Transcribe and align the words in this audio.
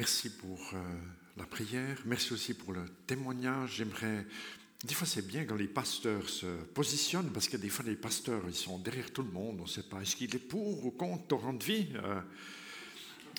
merci 0.00 0.30
pour 0.30 0.58
euh, 0.72 0.78
la 1.36 1.44
prière. 1.44 1.98
Merci 2.06 2.32
aussi 2.32 2.54
pour 2.54 2.72
le 2.72 2.86
témoignage. 3.06 3.74
J'aimerais. 3.76 4.26
Des 4.82 4.94
fois, 4.94 5.06
c'est 5.06 5.26
bien 5.26 5.44
quand 5.44 5.56
les 5.56 5.68
pasteurs 5.68 6.26
se 6.26 6.46
positionnent, 6.46 7.30
parce 7.34 7.48
que 7.48 7.58
des 7.58 7.68
fois, 7.68 7.84
les 7.84 7.96
pasteurs, 7.96 8.40
ils 8.48 8.54
sont 8.54 8.78
derrière 8.78 9.12
tout 9.12 9.22
le 9.22 9.30
monde. 9.30 9.58
On 9.58 9.64
ne 9.64 9.68
sait 9.68 9.82
pas, 9.82 10.00
est-ce 10.00 10.16
qu'il 10.16 10.34
est 10.34 10.38
pour 10.38 10.86
ou 10.86 10.90
contre 10.90 11.26
torrent 11.26 11.52
de 11.52 11.62
vie? 11.62 11.88
Euh, 11.96 12.18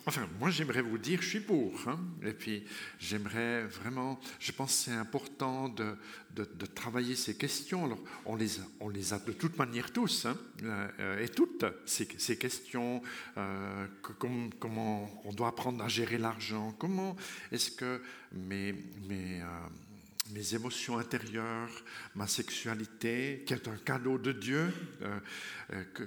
Enfin, 0.07 0.27
moi, 0.39 0.49
j'aimerais 0.49 0.81
vous 0.81 0.97
dire, 0.97 1.21
je 1.21 1.27
suis 1.27 1.39
pour. 1.41 1.73
Hein. 1.88 1.99
Et 2.23 2.34
puis, 2.34 2.63
j'aimerais 2.99 3.65
vraiment, 3.65 4.20
je 4.39 4.52
pense 4.52 4.70
que 4.70 4.85
c'est 4.85 4.97
important 4.97 5.70
de, 5.70 5.95
de, 6.35 6.66
travailler 6.66 7.16
ces 7.16 7.35
questions. 7.35 7.85
Alors, 7.85 7.99
on 8.25 8.35
les 8.35 8.59
on 8.79 8.89
les 8.89 9.13
a 9.13 9.20
de 9.20 9.31
toute 9.31 9.57
manière 9.57 9.91
tous, 9.91 10.25
hein, 10.25 10.35
euh, 10.63 11.23
et 11.23 11.29
toutes, 11.29 11.66
ces, 11.85 12.38
questions, 12.38 13.03
euh, 13.38 13.88
comment 14.59 15.21
on 15.23 15.34
doit 15.34 15.49
apprendre 15.49 15.84
à 15.84 15.88
gérer 15.88 16.18
l'argent, 16.18 16.73
comment 16.79 17.15
est-ce 17.52 17.70
que 17.70 18.02
mes, 18.31 18.73
mes, 19.07 19.41
euh, 19.41 19.45
mes 20.34 20.55
émotions 20.55 20.98
intérieures, 20.98 21.84
ma 22.15 22.26
sexualité, 22.26 23.43
qui 23.45 23.54
est 23.54 23.68
un 23.68 23.77
cadeau 23.77 24.18
de 24.18 24.31
Dieu, 24.31 24.73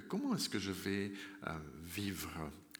comment 0.09 0.35
est-ce 0.35 0.49
que 0.49 0.59
je 0.59 0.71
vais 0.71 1.11
vivre 1.85 2.31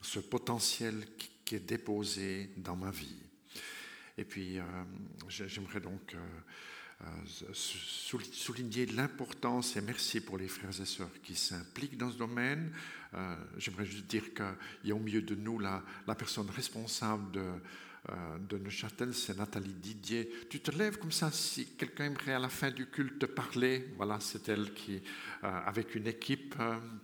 ce 0.06 0.20
potentiel 0.20 1.04
qui 1.44 1.56
est 1.56 1.66
déposé 1.66 2.50
dans 2.56 2.76
ma 2.76 2.90
vie. 2.90 3.16
Et 4.16 4.24
puis, 4.24 4.58
euh, 4.58 4.62
j'aimerais 5.28 5.80
donc 5.80 6.14
euh, 6.14 7.04
euh, 7.04 7.52
souligner 7.52 8.86
l'importance 8.86 9.76
et 9.76 9.80
merci 9.80 10.20
pour 10.20 10.38
les 10.38 10.48
frères 10.48 10.80
et 10.80 10.86
sœurs 10.86 11.10
qui 11.22 11.34
s'impliquent 11.34 11.98
dans 11.98 12.10
ce 12.10 12.18
domaine. 12.18 12.72
j'aimerais 13.58 13.84
juste 13.84 14.06
dire 14.06 14.32
qu'il 14.32 14.88
y 14.88 14.92
a 14.92 14.94
au 14.94 15.00
milieu 15.00 15.22
de 15.22 15.34
nous 15.34 15.58
la, 15.58 15.82
la 16.06 16.14
personne 16.14 16.50
responsable 16.50 17.32
de, 17.32 17.46
de 18.48 18.58
Neuchâtel, 18.58 19.12
c'est 19.14 19.36
Nathalie 19.36 19.74
Didier. 19.74 20.30
Tu 20.48 20.60
te 20.60 20.70
lèves 20.70 20.98
comme 20.98 21.12
ça 21.12 21.30
si 21.32 21.66
quelqu'un 21.76 22.04
aimerait 22.06 22.34
à 22.34 22.38
la 22.38 22.48
fin 22.48 22.70
du 22.70 22.86
culte 22.86 23.18
te 23.18 23.26
parler. 23.26 23.88
Voilà, 23.96 24.20
c'est 24.20 24.48
elle 24.48 24.72
qui, 24.74 25.02
avec 25.42 25.94
une 25.94 26.06
équipe 26.06 26.54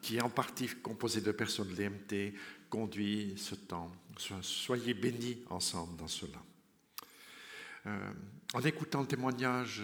qui 0.02 0.16
est 0.16 0.22
en 0.22 0.30
partie 0.30 0.68
composée 0.68 1.22
de 1.22 1.32
personnes 1.32 1.74
de 1.74 1.76
l'EMT, 1.76 2.34
conduit 2.72 3.34
ce 3.36 3.54
temps. 3.54 3.92
Soyez 4.40 4.94
bénis 4.94 5.36
ensemble 5.50 5.94
dans 5.98 6.08
cela. 6.08 6.38
Euh, 7.84 8.10
en 8.54 8.62
écoutant 8.62 9.02
le 9.02 9.06
témoignage 9.06 9.82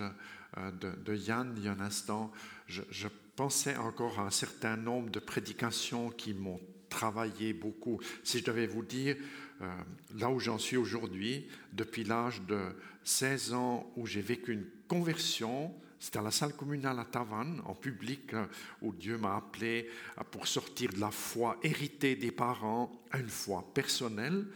euh, 0.56 0.70
de, 0.70 1.14
Yann 1.14 1.53
il 1.58 1.64
y 1.64 1.69
a 1.69 1.72
un 1.72 1.80
instant, 1.80 2.33
je, 2.67 3.08
pensais 3.36 3.77
encore 3.77 4.19
à 4.19 4.22
un 4.22 4.30
certain 4.30 4.78
nombre 4.78 5.11
de 5.11 5.20
prédications 5.20 6.08
qui 6.08 6.33
m'ont 6.33 6.61
travaillé 6.89 7.53
beaucoup. 7.53 8.00
Si 8.25 8.39
je 8.39 8.45
devais 8.45 8.67
vous 8.67 8.83
dire, 8.83 9.17
euh, 9.61 9.70
là 10.17 10.30
où 10.30 10.41
j'en 10.41 10.56
suis 10.56 10.78
aujourd'hui, 10.78 11.47
depuis 11.75 12.05
l'âge 12.05 12.41
de 12.48 12.75
16 13.05 13.52
ans 13.52 13.92
où 13.97 14.06
j'ai 14.06 14.23
vécu 14.23 14.55
une 14.55 14.67
conversion, 14.89 15.75
c'était 15.99 16.19
à 16.19 16.23
la 16.23 16.31
salle 16.31 16.55
communale 16.55 16.99
à 16.99 17.05
Tavannes, 17.05 17.61
en 17.65 17.75
public, 17.75 18.33
euh, 18.35 18.47
où 18.83 18.93
Dieu 18.93 19.19
m'a 19.19 19.37
appelé 19.37 19.89
euh, 20.19 20.25
pour 20.31 20.47
sortir 20.47 20.93
de 20.93 21.01
la 21.01 21.11
foi 21.11 21.59
héritée 21.63 22.15
des 22.15 22.31
parents 22.31 22.93
à 23.11 23.19
une 23.19 23.29
foi 23.29 23.65
personnelle. 23.75 24.47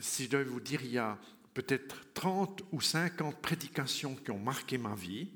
Si 0.00 0.24
je 0.24 0.30
devais 0.30 0.44
vous 0.44 0.60
dire, 0.60 0.80
il 0.82 0.92
y 0.92 0.98
a 0.98 1.16
peut-être 1.54 1.96
30 2.14 2.62
ou 2.72 2.80
50 2.80 3.40
prédications 3.40 4.14
qui 4.16 4.30
ont 4.30 4.38
marqué 4.38 4.76
ma 4.76 4.94
vie, 4.94 5.28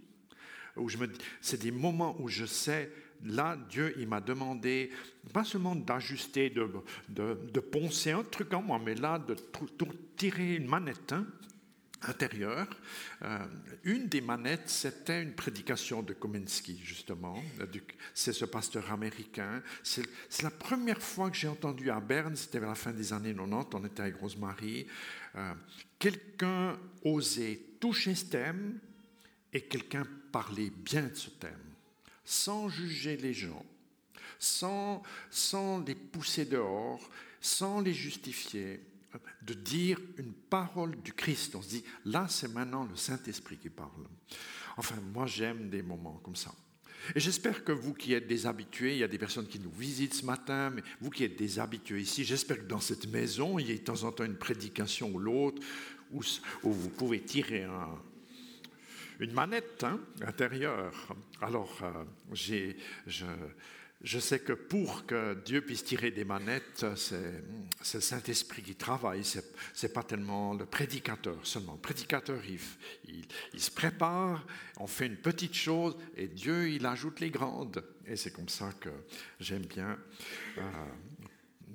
où 0.77 0.89
je 0.89 0.98
me 0.98 1.08
c'est 1.41 1.61
des 1.61 1.70
moments 1.70 2.17
où 2.20 2.28
je 2.28 2.45
sais, 2.45 2.91
là, 3.25 3.56
Dieu, 3.69 3.95
il 3.98 4.08
m'a 4.08 4.20
demandé, 4.20 4.91
pas 5.33 5.45
seulement 5.45 5.75
d'ajuster, 5.75 6.51
de, 6.51 6.70
de, 7.08 7.61
poncer 7.61 8.12
un 8.12 8.25
truc 8.25 8.53
en 8.55 8.62
moi, 8.62 8.81
mais 8.84 8.95
là, 8.95 9.19
de 9.19 9.36
tirer 10.17 10.56
une 10.56 10.67
manette, 10.67 11.12
hein, 11.12 11.27
intérieur. 12.02 12.66
Euh, 13.22 13.38
une 13.84 14.08
des 14.08 14.20
manettes, 14.20 14.68
c'était 14.68 15.22
une 15.22 15.34
prédication 15.34 16.02
de 16.02 16.12
Kominsky, 16.12 16.80
justement. 16.82 17.42
C'est 18.14 18.33
ce 18.33 18.44
pasteur 18.44 18.90
américain. 18.90 19.62
C'est 19.83 20.06
la 20.42 20.50
première 20.50 21.02
fois 21.02 21.30
que 21.30 21.36
j'ai 21.36 21.48
entendu 21.48 21.90
à 21.90 22.00
Berne, 22.00 22.36
c'était 22.36 22.58
vers 22.58 22.70
la 22.70 22.74
fin 22.74 22.92
des 22.92 23.12
années 23.12 23.34
90, 23.34 23.74
on 23.74 23.84
était 23.84 24.02
avec 24.02 24.16
Rosemary, 24.16 24.86
euh, 25.36 25.55
quelqu'un 25.98 26.78
osait 27.05 27.60
toucher 27.78 28.14
ce 28.14 28.27
thème 28.27 28.78
et 29.52 29.62
quelqu'un 29.62 30.05
parlait 30.33 30.70
bien 30.70 31.02
de 31.02 31.14
ce 31.14 31.30
thème, 31.30 31.50
sans 32.24 32.68
juger 32.68 33.16
les 33.16 33.34
gens, 33.34 33.64
sans, 34.39 35.02
sans 35.30 35.80
les 35.84 35.94
pousser 35.94 36.44
dehors, 36.44 37.08
sans 37.40 37.80
les 37.80 37.94
justifier 37.94 38.80
de 39.42 39.55
dire 39.55 39.98
une 40.18 40.33
parole 40.33 41.01
du 41.02 41.12
Christ. 41.12 41.55
On 41.55 41.62
se 41.62 41.68
dit, 41.68 41.84
là, 42.05 42.27
c'est 42.28 42.52
maintenant 42.52 42.84
le 42.84 42.96
Saint-Esprit 42.96 43.56
qui 43.58 43.70
parle. 43.70 44.06
Enfin, 44.77 44.96
moi, 45.12 45.27
j'aime 45.27 45.70
des 45.70 45.83
moments 45.83 46.20
comme 46.23 46.36
ça. 46.36 46.52
Et 47.14 47.20
j'espère 47.20 47.64
que 47.64 47.73
vous 47.73 47.95
qui 47.95 48.12
êtes 48.12 48.27
des 48.27 48.46
habitués, 48.46 48.92
il 48.92 48.98
y 48.98 49.05
a 49.05 49.08
des 49.08 49.18
personnes 49.18 49.46
qui 49.46 49.58
nous 49.58 49.70
visitent 49.70 50.14
ce 50.14 50.27
matin, 50.27 50.70
mais 50.70 50.83
vous 51.01 51.11
qui 51.11 51.24
êtes 51.24 51.36
des 51.36 51.58
habitués 51.58 52.02
ici, 52.02 52.24
j'espère 52.24 52.58
que 52.58 52.67
dans 52.67 52.80
cette 52.80 53.06
maison, 53.08 53.58
il 53.58 53.68
y 53.68 53.73
a 53.73 53.74
de 53.74 53.80
temps 53.80 54.05
en 54.05 54.12
temps 54.12 54.24
une 54.24 54.36
prédication 54.36 55.11
ou 55.11 55.18
l'autre, 55.18 55.62
où, 56.12 56.22
vous 56.62 56.90
pouvez 56.90 57.20
tirer 57.20 57.67
une 59.18 59.33
manette 59.33 59.84
hein, 59.84 60.01
intérieure. 60.27 61.14
Alors, 61.40 61.78
euh, 61.83 62.05
j'ai, 62.33 62.77
je 64.02 64.18
sais 64.18 64.40
que 64.40 64.55
pour 64.55 65.05
que 65.05 65.34
Dieu 65.44 65.61
puisse 65.61 65.84
tirer 65.84 66.11
des 66.11 66.24
manettes, 66.24 66.86
c'est 66.96 67.44
le 67.94 68.00
Saint-Esprit 68.00 68.62
qui 68.62 68.74
travaille, 68.74 69.24
ce 69.24 69.40
n'est 69.83 69.92
pas 69.92 70.02
tellement 70.02 70.55
le 70.55 70.64
prédicateur 70.64 71.46
seulement. 71.46 71.74
Le 71.74 71.80
prédicateur, 71.80 72.40
il, 72.46 73.27
il, 73.52 73.60
se 73.60 73.70
prépare, 73.70 74.46
on 74.78 74.86
fait 74.86 75.06
une 75.06 75.18
petite 75.18 75.55
chose 75.55 75.96
et 76.16 76.28
Dieu, 76.28 76.70
il 76.70 76.86
ajoute 76.86 77.20
les 77.20 77.30
grandes. 77.30 77.84
Et 78.06 78.16
c'est 78.16 78.30
comme 78.30 78.48
ça 78.48 78.72
que 78.80 78.90
j'aime 79.39 79.66
bien 79.66 79.98
euh, 80.56 80.62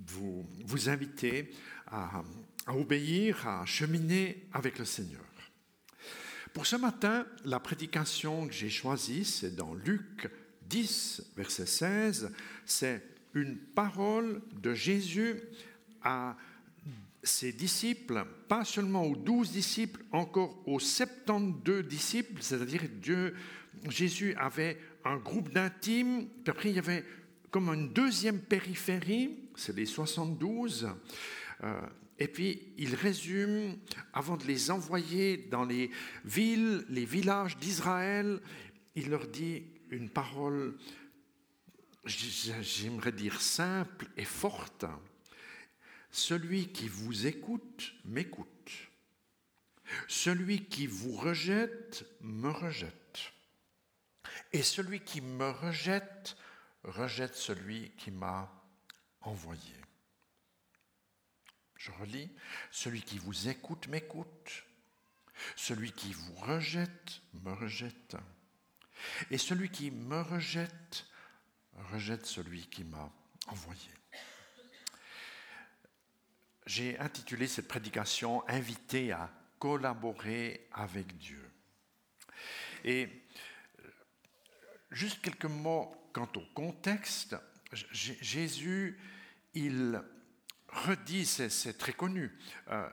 vous, 0.08 0.50
vous 0.66 0.90
inviter 0.90 1.52
à, 1.88 2.24
à 2.66 2.76
obéir, 2.76 3.48
à 3.48 3.66
cheminer 3.68 4.48
avec 4.52 4.80
le 4.80 4.86
Seigneur. 4.86 5.22
Pour 6.56 6.66
ce 6.66 6.78
matin, 6.78 7.28
la 7.44 7.60
prédication 7.60 8.48
que 8.48 8.54
j'ai 8.54 8.70
choisie, 8.70 9.26
c'est 9.26 9.56
dans 9.56 9.76
Luc 9.76 10.28
10, 10.70 11.32
verset 11.36 11.66
16, 11.66 12.32
c'est 12.66 13.02
une 13.34 13.58
parole 13.58 14.42
de 14.62 14.74
Jésus 14.74 15.42
à 16.02 16.36
ses 17.24 17.52
disciples, 17.52 18.26
pas 18.48 18.64
seulement 18.64 19.04
aux 19.04 19.16
douze 19.16 19.52
disciples, 19.52 20.04
encore 20.12 20.62
aux 20.68 20.80
72 20.80 21.84
disciples, 21.86 22.42
c'est-à-dire 22.42 22.84
Dieu, 23.02 23.36
Jésus 23.90 24.36
avait 24.36 24.78
un 25.04 25.18
groupe 25.18 25.52
d'intimes, 25.52 26.28
puis 26.44 26.52
après 26.52 26.70
il 26.70 26.76
y 26.76 26.80
avait 26.80 27.04
comme 27.50 27.70
une 27.70 27.92
deuxième 27.92 28.40
périphérie, 28.40 29.50
c'est 29.56 29.76
les 29.76 29.86
72, 29.86 30.90
euh, 31.64 31.82
et 32.20 32.28
puis 32.28 32.74
il 32.78 32.96
résume, 32.96 33.78
avant 34.14 34.38
de 34.38 34.46
les 34.46 34.72
envoyer 34.72 35.38
dans 35.38 35.66
les 35.66 35.90
villes, 36.24 36.86
les 36.90 37.06
villages 37.06 37.58
d'Israël, 37.58 38.40
il 38.96 39.10
leur 39.10 39.28
dit 39.28 39.64
une 39.90 40.10
parole, 40.10 40.78
j'aimerais 42.06 43.12
dire 43.12 43.42
simple 43.42 44.08
et 44.18 44.26
forte. 44.26 44.86
Celui 46.12 46.72
qui 46.72 46.88
vous 46.88 47.28
écoute 47.28 47.94
m'écoute. 48.06 48.72
Celui 50.08 50.66
qui 50.66 50.88
vous 50.88 51.16
rejette 51.16 52.06
me 52.22 52.50
rejette. 52.50 53.34
Et 54.54 54.64
celui 54.64 55.02
qui 55.02 55.22
me 55.22 55.50
rejette 55.50 56.38
rejette 56.84 57.36
celui 57.36 57.92
qui 57.98 58.12
m'a 58.12 58.52
envoyé. 59.22 59.76
Je 61.76 61.92
relis, 61.92 62.32
celui 62.72 63.02
qui 63.02 63.18
vous 63.20 63.48
écoute 63.48 63.88
m'écoute. 63.88 64.66
Celui 65.56 65.92
qui 65.92 66.14
vous 66.14 66.34
rejette 66.36 67.22
me 67.44 67.54
rejette. 67.54 68.16
Et 69.32 69.38
celui 69.38 69.70
qui 69.70 69.92
me 69.92 70.22
rejette, 70.22 71.06
rejette 71.92 72.26
celui 72.26 72.68
qui 72.68 72.84
m'a 72.84 73.12
envoyé. 73.48 73.90
J'ai 76.66 76.98
intitulé 77.00 77.48
cette 77.48 77.68
prédication 77.68 78.48
Invité 78.48 79.12
à 79.12 79.30
collaborer 79.60 80.68
avec 80.72 81.18
Dieu. 81.18 81.52
Et 82.84 83.10
juste 84.92 85.22
quelques 85.22 85.46
mots 85.46 85.96
quant 86.14 86.30
au 86.36 86.42
contexte. 86.54 87.36
Jésus, 87.92 89.00
il 89.54 90.02
redit, 90.70 91.26
c'est 91.26 91.78
très 91.78 91.94
connu, 91.94 92.32
euh, 92.70 92.90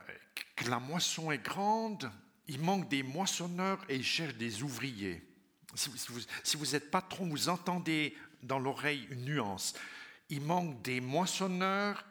que 0.55 0.69
la 0.69 0.79
moisson 0.79 1.31
est 1.31 1.43
grande, 1.43 2.11
il 2.47 2.59
manque 2.59 2.89
des 2.89 3.03
moissonneurs 3.03 3.83
et 3.89 3.95
il 3.95 4.03
cherche 4.03 4.35
des 4.35 4.63
ouvriers. 4.63 5.32
Si 5.75 6.57
vous, 6.57 6.75
êtes 6.75 6.91
patron, 6.91 7.27
vous 7.27 7.49
entendez 7.49 8.15
dans 8.41 8.59
l'oreille 8.59 9.07
une 9.09 9.25
nuance. 9.25 9.73
Il 10.29 10.41
manque 10.41 10.81
des 10.81 11.01
moissonneurs 11.01 12.05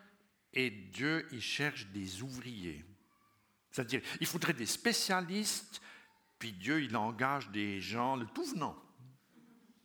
et 0.52 0.70
Dieu, 0.70 1.26
il 1.32 1.40
cherche 1.40 1.86
des 1.88 2.22
ouvriers. 2.22 2.84
C'est-à-dire, 3.70 4.02
il 4.20 4.26
faudrait 4.26 4.52
des 4.52 4.66
spécialistes, 4.66 5.80
puis 6.38 6.52
Dieu, 6.52 6.82
il 6.82 6.96
engage 6.96 7.48
des 7.50 7.80
gens, 7.80 8.16
le 8.16 8.26
tout 8.26 8.44
venant, 8.44 8.76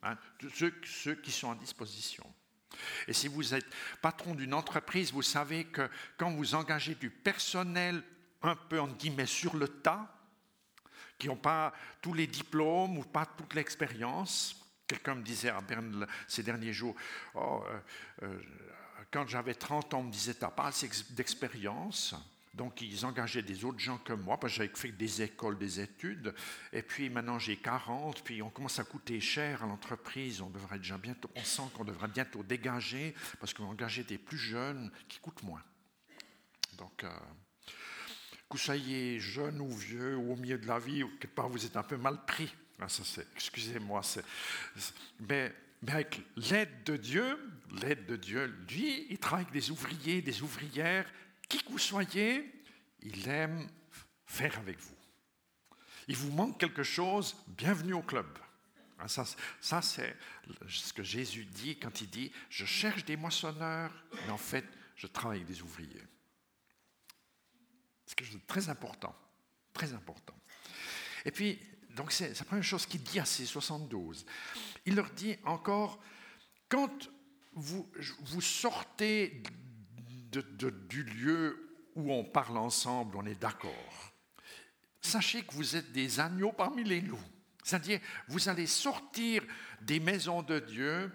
hein, 0.03 0.17
ceux, 0.53 0.73
ceux 0.83 1.15
qui 1.15 1.31
sont 1.31 1.51
à 1.51 1.55
disposition. 1.55 2.25
Et 3.07 3.13
si 3.13 3.27
vous 3.27 3.53
êtes 3.53 3.67
patron 4.01 4.35
d'une 4.35 4.53
entreprise, 4.53 5.13
vous 5.13 5.21
savez 5.21 5.65
que 5.65 5.89
quand 6.17 6.31
vous 6.31 6.55
engagez 6.55 6.95
du 6.95 7.09
personnel 7.09 8.03
un 8.41 8.55
peu, 8.55 8.79
en 8.79 8.87
guillemets, 8.87 9.25
sur 9.25 9.55
le 9.55 9.67
tas, 9.67 10.16
qui 11.17 11.27
n'ont 11.27 11.35
pas 11.35 11.73
tous 12.01 12.13
les 12.13 12.27
diplômes 12.27 12.97
ou 12.97 13.03
pas 13.03 13.25
toute 13.25 13.53
l'expérience, 13.55 14.55
quelqu'un 14.87 15.15
me 15.15 15.23
disait 15.23 15.49
à 15.49 15.61
Berne 15.61 16.07
ces 16.27 16.43
derniers 16.43 16.73
jours, 16.73 16.95
oh, 17.35 17.63
euh, 17.67 17.79
euh, 18.23 18.39
quand 19.11 19.27
j'avais 19.27 19.53
30 19.53 19.93
ans, 19.93 19.99
on 19.99 20.03
me 20.03 20.11
disait, 20.11 20.33
tu 20.33 20.41
n'as 20.41 20.51
pas 20.51 20.67
assez 20.67 20.89
d'expérience. 21.11 22.15
Donc, 22.53 22.81
ils 22.81 23.05
engageaient 23.05 23.43
des 23.43 23.63
autres 23.65 23.77
gens 23.77 23.99
que 23.99 24.13
moi, 24.13 24.39
parce 24.39 24.53
que 24.53 24.57
j'avais 24.57 24.75
fait 24.75 24.91
des 24.91 25.21
écoles, 25.21 25.59
des 25.59 25.79
études. 25.79 26.33
Et 26.73 26.81
puis, 26.81 27.07
maintenant, 27.07 27.37
j'ai 27.37 27.57
40, 27.57 28.23
puis 28.23 28.41
on 28.41 28.49
commence 28.49 28.79
à 28.79 28.83
coûter 28.83 29.21
cher 29.21 29.63
à 29.63 29.67
l'entreprise. 29.67 30.41
On 30.41 30.49
devrait 30.49 30.79
déjà 30.79 30.97
bientôt, 30.97 31.29
on 31.35 31.43
sent 31.43 31.61
qu'on 31.75 31.85
devrait 31.85 32.07
bientôt 32.07 32.41
dégager, 32.41 33.13
parce 33.39 33.53
qu'on 33.53 33.65
va 33.65 33.69
engager 33.69 34.03
des 34.03 34.17
plus 34.17 34.39
jeunes 34.39 34.91
qui 35.07 35.19
coûtent 35.19 35.43
moins. 35.43 35.61
Donc, 36.77 37.03
euh, 37.03 37.09
que 38.49 38.53
vous 38.53 38.63
soyez 38.63 39.19
jeune 39.19 39.59
ou 39.59 39.69
vieux, 39.69 40.15
ou 40.15 40.33
au 40.33 40.35
milieu 40.35 40.57
de 40.57 40.67
la 40.67 40.79
vie, 40.79 41.03
ou 41.03 41.09
quelque 41.19 41.35
part, 41.35 41.49
vous 41.49 41.65
êtes 41.65 41.75
un 41.77 41.83
peu 41.83 41.97
mal 41.97 42.23
pris. 42.25 42.53
Ah, 42.79 42.87
excusez-moi, 43.35 44.01
mais, 45.19 45.53
avec 45.87 46.21
l'aide 46.35 46.83
de 46.85 46.95
Dieu, 46.95 47.39
l'aide 47.81 48.05
de 48.05 48.15
Dieu, 48.15 48.45
lui, 48.69 49.07
il 49.09 49.17
travaille 49.17 49.45
avec 49.45 49.53
des 49.53 49.71
ouvriers, 49.71 50.21
des 50.21 50.41
ouvrières 50.41 51.11
qui 51.49 51.59
que 51.59 51.71
vous 51.71 51.79
soyez, 51.79 52.51
il 53.01 53.27
aime 53.27 53.67
faire 54.25 54.57
avec 54.59 54.79
vous. 54.79 54.95
Il 56.07 56.15
vous 56.15 56.31
manque 56.31 56.59
quelque 56.59 56.83
chose, 56.83 57.35
bienvenue 57.47 57.93
au 57.93 58.01
club. 58.01 58.27
Hein, 58.99 59.07
ça, 59.07 59.25
ça 59.59 59.81
c'est 59.81 60.15
ce 60.67 60.93
que 60.93 61.03
Jésus 61.03 61.45
dit 61.45 61.77
quand 61.77 62.01
il 62.01 62.09
dit, 62.09 62.31
je 62.49 62.65
cherche 62.65 63.05
des 63.05 63.17
moissonneurs, 63.17 63.91
mais 64.25 64.31
en 64.31 64.37
fait, 64.37 64.65
je 64.95 65.07
travaille 65.07 65.39
avec 65.39 65.47
des 65.47 65.61
ouvriers. 65.61 66.03
Quelque 68.17 68.31
chose 68.31 68.41
de 68.41 68.47
très 68.47 68.67
important, 68.67 69.15
très 69.71 69.93
important. 69.93 70.35
Et 71.23 71.31
puis, 71.31 71.59
donc 71.91 72.11
c'est 72.11 72.37
la 72.37 72.45
première 72.45 72.63
chose 72.63 72.85
qu'il 72.85 73.03
dit 73.03 73.19
à 73.19 73.25
ces 73.25 73.45
72. 73.45 74.25
Il 74.85 74.95
leur 74.95 75.09
dit 75.11 75.37
encore, 75.45 75.99
quand 76.67 77.09
vous, 77.53 77.89
vous 78.21 78.41
sortez 78.41 79.43
du 80.31 81.03
lieu 81.03 81.69
où 81.95 82.11
on 82.11 82.23
parle 82.23 82.57
ensemble, 82.57 83.17
on 83.17 83.25
est 83.25 83.39
d'accord. 83.39 84.13
Sachez 84.99 85.43
que 85.43 85.53
vous 85.53 85.75
êtes 85.75 85.91
des 85.91 86.19
agneaux 86.19 86.51
parmi 86.51 86.83
les 86.83 87.01
loups. 87.01 87.17
C'est-à-dire, 87.63 87.99
vous 88.27 88.49
allez 88.49 88.67
sortir 88.67 89.43
des 89.81 89.99
maisons 89.99 90.41
de 90.41 90.59
Dieu 90.59 91.11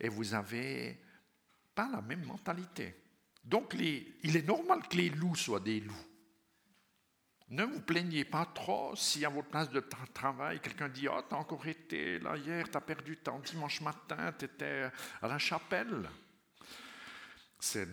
et 0.00 0.08
vous 0.08 0.24
n'avez 0.26 1.00
pas 1.74 1.88
la 1.90 2.00
même 2.02 2.24
mentalité. 2.24 2.94
Donc, 3.44 3.74
il 3.74 4.36
est 4.36 4.46
normal 4.46 4.82
que 4.88 4.96
les 4.96 5.10
loups 5.10 5.36
soient 5.36 5.60
des 5.60 5.80
loups. 5.80 6.09
Ne 7.50 7.64
vous 7.64 7.80
plaignez 7.80 8.24
pas 8.24 8.46
trop 8.46 8.94
si 8.94 9.24
à 9.24 9.28
votre 9.28 9.48
place 9.48 9.70
de 9.70 9.84
travail, 10.14 10.60
quelqu'un 10.60 10.88
dit 10.88 11.08
Ah, 11.08 11.16
oh, 11.18 11.22
t'as 11.28 11.36
encore 11.36 11.66
été 11.66 12.20
là 12.20 12.36
hier, 12.36 12.70
t'as 12.70 12.80
perdu 12.80 13.16
temps, 13.16 13.40
dimanche 13.40 13.80
matin, 13.80 14.32
tu 14.38 14.44
étais 14.44 14.88
à 15.20 15.26
la 15.26 15.38
chapelle. 15.38 16.08
C'est 17.58 17.88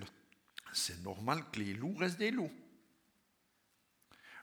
normal 1.03 1.43
que 1.51 1.59
les 1.59 1.73
loups 1.73 1.95
restent 1.97 2.19
des 2.19 2.29
loups. 2.29 2.51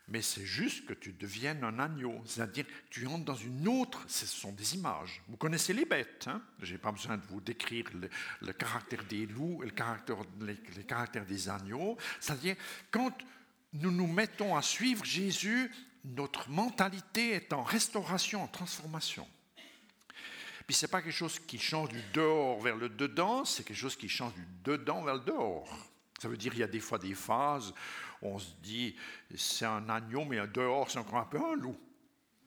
Mais 0.09 0.21
c'est 0.21 0.45
juste 0.45 0.85
que 0.85 0.93
tu 0.93 1.13
deviennes 1.13 1.63
un 1.63 1.79
agneau, 1.79 2.21
c'est-à-dire 2.27 2.67
tu 2.91 3.07
entres 3.07 3.25
dans 3.25 3.37
une 3.37 3.67
autre, 3.69 4.05
ce 4.07 4.27
sont 4.27 4.53
des 4.53 4.75
images. 4.75 5.23
Vous 5.29 5.39
connaissez 5.39 5.73
les 5.73 5.87
bêtes, 5.87 6.27
hein? 6.27 6.43
je 6.61 6.73
n'ai 6.73 6.79
pas 6.79 6.93
besoin 6.93 7.17
de 7.17 7.25
vous 7.29 7.41
décrire 7.41 7.87
le, 8.43 8.53
caractère 8.53 9.03
des 9.05 9.25
loups 9.27 9.63
et 9.63 9.67
le 9.67 9.73
caractère, 9.73 10.19
les 10.41 10.85
caractères 10.85 11.25
des 11.25 11.49
agneaux. 11.49 11.97
C'est-à-dire, 12.21 12.57
quand 12.91 13.17
nous 13.75 13.91
nous 13.91 14.07
mettons 14.07 14.57
à 14.57 14.63
suivre 14.63 15.05
Jésus, 15.05 15.71
notre 16.05 16.49
mentalité 16.49 17.33
est 17.33 17.53
en 17.53 17.63
restauration, 17.63 18.43
en 18.43 18.47
transformation. 18.47 19.27
Puis 20.67 20.75
ce 20.75 20.87
n'est 20.87 20.91
pas 20.91 21.03
quelque 21.03 21.13
chose 21.13 21.39
qui 21.39 21.59
change 21.59 21.91
du 21.91 22.03
dehors 22.13 22.61
vers 22.61 22.77
le 22.77 22.89
dedans, 22.89 23.45
c'est 23.45 23.65
quelque 23.65 23.77
chose 23.77 23.97
qui 23.97 24.09
change 24.09 24.33
du 24.35 24.47
dedans 24.65 25.03
vers 25.03 25.15
le 25.15 25.21
dehors. 25.21 25.69
Ça 26.21 26.29
veut 26.29 26.37
dire 26.37 26.53
qu'il 26.53 26.61
y 26.61 26.65
a 26.65 26.69
des 26.69 26.81
fois 26.81 26.99
des 26.99 27.15
phases 27.15 27.75
où 28.23 28.29
on 28.29 28.39
se 28.39 28.55
dit 28.63 28.97
c'est 29.35 29.67
un 29.67 29.89
agneau, 29.91 30.25
mais 30.25 30.47
dehors 30.47 30.91
c'est 30.91 30.99
encore 30.99 31.19
un 31.19 31.27
peu 31.27 31.39
un 31.39 31.55
loup. 31.55 31.77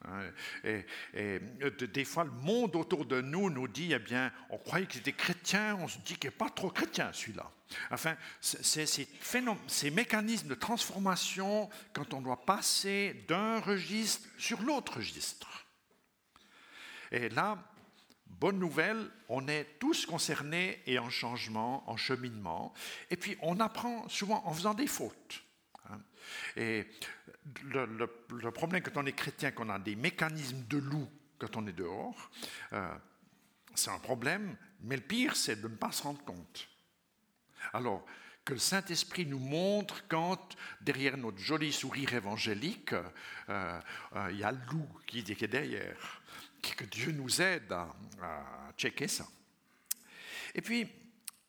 Hein, 0.05 0.31
et, 0.63 1.39
des 1.71 2.05
fois, 2.05 2.23
le 2.23 2.31
monde 2.31 2.75
autour 2.75 3.05
de 3.05 3.21
nous 3.21 3.49
nous 3.49 3.67
dit, 3.67 3.93
eh 3.93 3.99
bien, 3.99 4.31
on 4.49 4.57
croyait 4.57 4.85
qu'il 4.85 5.01
était 5.01 5.13
chrétien, 5.13 5.77
on 5.79 5.87
se 5.87 5.97
dit 5.99 6.15
qu'il 6.15 6.29
n'est 6.29 6.35
pas 6.35 6.49
trop 6.49 6.69
chrétien 6.69 7.11
celui-là. 7.13 7.51
Enfin, 7.91 8.15
c'est 8.39 8.85
ces 8.85 9.91
mécanismes 9.91 10.47
de 10.47 10.55
transformation 10.55 11.69
quand 11.93 12.13
on 12.13 12.21
doit 12.21 12.45
passer 12.45 13.25
d'un 13.27 13.59
registre 13.59 14.27
sur 14.37 14.61
l'autre 14.61 14.97
registre. 14.97 15.65
Et 17.11 17.29
là, 17.29 17.57
Bonne 18.39 18.59
nouvelle, 18.59 19.09
on 19.29 19.47
est 19.47 19.65
tous 19.79 20.05
concernés 20.05 20.79
et 20.85 20.99
en 20.99 21.09
changement, 21.09 21.89
en 21.89 21.97
cheminement. 21.97 22.71
Et 23.09 23.17
puis 23.17 23.35
on 23.41 23.59
apprend 23.59 24.07
souvent 24.09 24.43
en 24.45 24.53
faisant 24.53 24.75
des 24.75 24.85
fautes. 24.85 25.43
Et 26.55 26.87
le, 27.63 28.51
problème 28.51 28.81
quand 28.81 29.01
on 29.01 29.05
est 29.05 29.13
chrétien, 29.13 29.51
qu'on 29.51 29.69
a 29.69 29.79
des 29.79 29.95
mécanismes 29.95 30.65
de 30.67 30.77
loup 30.77 31.09
quand 31.39 31.55
on 31.57 31.67
est 31.67 31.73
dehors, 31.73 32.29
euh, 32.73 32.93
c'est 33.75 33.91
un 33.91 33.99
problème, 33.99 34.55
mais 34.81 34.95
le 34.95 35.03
pire, 35.03 35.35
c'est 35.35 35.61
de 35.61 35.67
ne 35.67 35.75
pas 35.75 35.91
se 35.91 36.03
rendre 36.03 36.23
compte. 36.23 36.67
Alors, 37.73 38.05
que 38.43 38.53
le 38.53 38.59
Saint-Esprit 38.59 39.25
nous 39.25 39.39
montre 39.39 40.07
quand, 40.07 40.55
derrière 40.79 41.17
notre 41.17 41.37
joli 41.37 41.73
sourire 41.73 42.13
évangélique, 42.13 42.93
euh, 42.93 43.03
euh, 44.15 44.29
il 44.31 44.37
y 44.37 44.43
a 44.43 44.51
le 44.53 44.59
loup 44.71 44.87
qui 45.05 45.19
est 45.19 45.47
derrière 45.47 46.21
que 46.61 46.85
Dieu 46.85 47.11
nous 47.11 47.41
aide 47.41 47.71
à, 47.71 47.93
checker 48.77 49.07
ça. 49.07 49.25
Et 50.53 50.61
puis, 50.61 50.87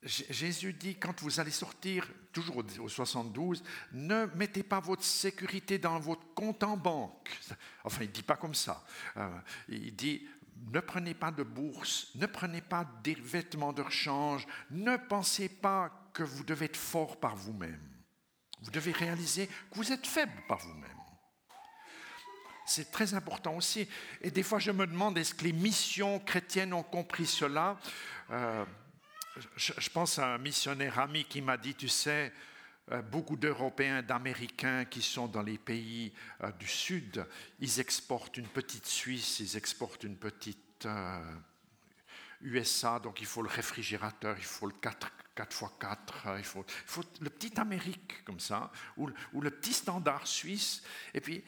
Jésus 0.02 0.72
dit, 0.72 0.96
quand 0.96 1.20
vous 1.22 1.40
allez 1.40 1.50
sortir, 1.50 2.08
toujours 2.32 2.62
au 2.78 2.88
72, 2.88 3.64
ne 3.92 4.26
mettez 4.36 4.62
pas 4.62 4.78
votre 4.78 5.02
sécurité 5.02 5.78
dans 5.78 5.98
votre 5.98 6.32
compte 6.34 6.62
en 6.62 6.76
banque. 6.76 7.28
Enfin, 7.84 8.02
il 8.02 8.08
ne 8.08 8.12
dit 8.12 8.22
pas 8.22 8.36
comme 8.36 8.54
ça. 8.54 8.84
Euh, 9.16 9.28
il 9.68 9.94
dit, 9.96 10.24
ne 10.70 10.80
prenez 10.80 11.14
pas 11.14 11.32
de 11.32 11.42
bourse, 11.42 12.10
ne 12.14 12.26
prenez 12.26 12.60
pas 12.60 12.86
des 13.02 13.14
vêtements 13.14 13.72
de 13.72 13.82
rechange, 13.82 14.46
ne 14.70 14.96
pensez 14.96 15.48
pas 15.48 16.10
que 16.12 16.22
vous 16.22 16.44
devez 16.44 16.66
être 16.66 16.76
fort 16.76 17.18
par 17.18 17.34
vous-même. 17.34 17.80
Vous 18.62 18.70
devez 18.70 18.92
réaliser 18.92 19.46
que 19.46 19.76
vous 19.76 19.92
êtes 19.92 20.06
faible 20.06 20.42
par 20.48 20.58
vous-même. 20.58 20.90
C'est 22.66 22.90
très 22.90 23.14
important 23.14 23.56
aussi. 23.56 23.88
Et 24.20 24.30
des 24.30 24.42
fois, 24.42 24.58
je 24.58 24.70
me 24.70 24.86
demande, 24.86 25.16
est-ce 25.16 25.34
que 25.34 25.44
les 25.44 25.52
missions 25.52 26.20
chrétiennes 26.20 26.74
ont 26.74 26.82
compris 26.82 27.26
cela? 27.26 27.78
Euh, 28.30 28.64
je, 29.56 29.90
pense 29.90 30.18
à 30.18 30.34
un 30.34 30.38
missionnaire 30.38 30.98
ami 30.98 31.24
qui 31.24 31.40
m'a 31.40 31.56
dit, 31.56 31.74
tu 31.74 31.88
sais, 31.88 32.32
euh, 32.90 33.02
beaucoup 33.02 33.36
d'Européens, 33.36 34.02
d'Américains 34.02 34.84
qui 34.84 35.02
sont 35.02 35.28
dans 35.28 35.42
les 35.42 35.58
pays 35.58 36.12
euh, 36.42 36.50
du 36.52 36.66
Sud, 36.66 37.26
ils 37.60 37.80
exportent 37.80 38.36
une 38.36 38.48
petite 38.48 38.86
Suisse, 38.86 39.40
ils 39.40 39.56
exportent 39.56 40.04
une 40.04 40.16
petite 40.16 40.86
USA, 42.40 43.00
donc 43.00 43.20
il 43.20 43.26
faut 43.26 43.42
le 43.42 43.48
réfrigérateur, 43.48 44.36
il 44.38 44.44
faut 44.44 44.66
le 44.66 44.74
4, 44.80 45.10
4x4, 45.36 46.38
il 46.38 46.44
faut, 46.44 46.64
il 46.66 46.90
faut 46.90 47.04
le 47.20 47.30
petit 47.30 47.58
Amérique 47.58 48.24
comme 48.24 48.40
ça, 48.40 48.70
ou, 48.96 49.10
ou, 49.32 49.40
le 49.40 49.50
petit 49.50 49.72
standard 49.72 50.26
suisse, 50.26 50.82
et 51.14 51.20
puis 51.20 51.42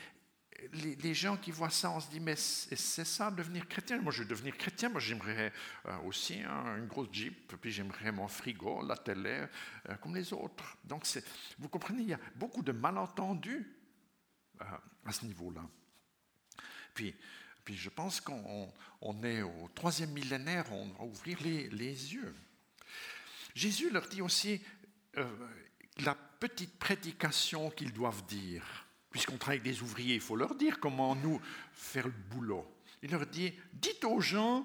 les, 0.73 1.15
gens 1.15 1.37
qui 1.37 1.51
voient 1.51 1.71
ça, 1.71 1.91
on 1.91 2.01
se 2.01 2.11
dit, 2.11 2.21
mais 2.21 2.37
c'est 2.37 3.05
ça, 3.05 3.31
devenir 3.31 3.67
chrétien. 3.69 4.01
Moi, 4.01 4.13
je 4.13 4.23
veux 4.23 4.29
devenir 4.29 4.57
chrétien, 4.57 4.89
moi, 4.89 5.01
j'aimerais 5.01 5.53
euh, 5.87 5.99
aussi 6.01 6.43
une 6.43 6.87
grosse 6.87 7.09
Jeep, 7.13 7.57
puis 7.61 7.71
j'aimerais 7.71 8.13
mon 8.13 8.29
frigo, 8.29 8.85
la 8.87 8.97
télé, 8.97 9.47
euh, 9.89 9.95
comme 9.97 10.15
les 10.15 10.33
autres. 10.33 10.77
Donc, 10.85 11.07
vous 11.59 11.69
comprenez, 11.69 12.03
il 12.03 12.09
y 12.09 12.15
a 12.15 12.21
beaucoup 12.37 12.63
de 12.63 12.73
malentendus 12.73 13.67
euh, 14.61 14.65
à 15.05 15.13
ce 15.13 15.25
niveau-là. 15.25 15.63
Puis, 16.95 17.15
je 17.73 17.89
pense 17.89 18.21
qu'on 18.21 19.23
est 19.23 19.43
au 19.43 19.71
troisième 19.75 20.11
millénaire, 20.11 20.73
on 20.73 20.89
va 20.89 21.05
ouvrir 21.05 21.39
les 21.43 21.69
yeux. 22.15 22.35
Jésus 23.55 23.91
leur 23.91 24.09
dit 24.09 24.23
aussi 24.23 24.61
la 25.99 26.17
petite 26.41 26.77
prédication 26.81 27.71
qu'ils 27.71 27.93
doivent 27.93 28.27
dire 28.27 28.90
puisqu'on 29.11 29.37
travaille 29.39 29.61
avec 29.61 29.73
des 29.73 29.83
ouvriers, 29.83 30.15
il 30.15 30.21
faut 30.21 30.37
leur 30.37 30.55
dire 30.55 30.79
comment 30.81 31.15
nous 31.17 31.41
faire 31.73 32.07
le 32.07 32.15
boulot. 32.31 32.67
Il 33.03 33.11
leur 33.11 33.27
dit, 33.27 33.53
dites 33.73 34.05
aux 34.05 34.21
gens, 34.21 34.65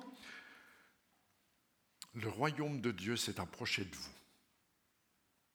le 2.13 2.29
royaume 2.29 2.81
de 2.81 2.91
Dieu 2.91 3.15
s'est 3.17 3.39
approché 3.39 3.85
de 3.85 3.95
vous. 3.95 4.11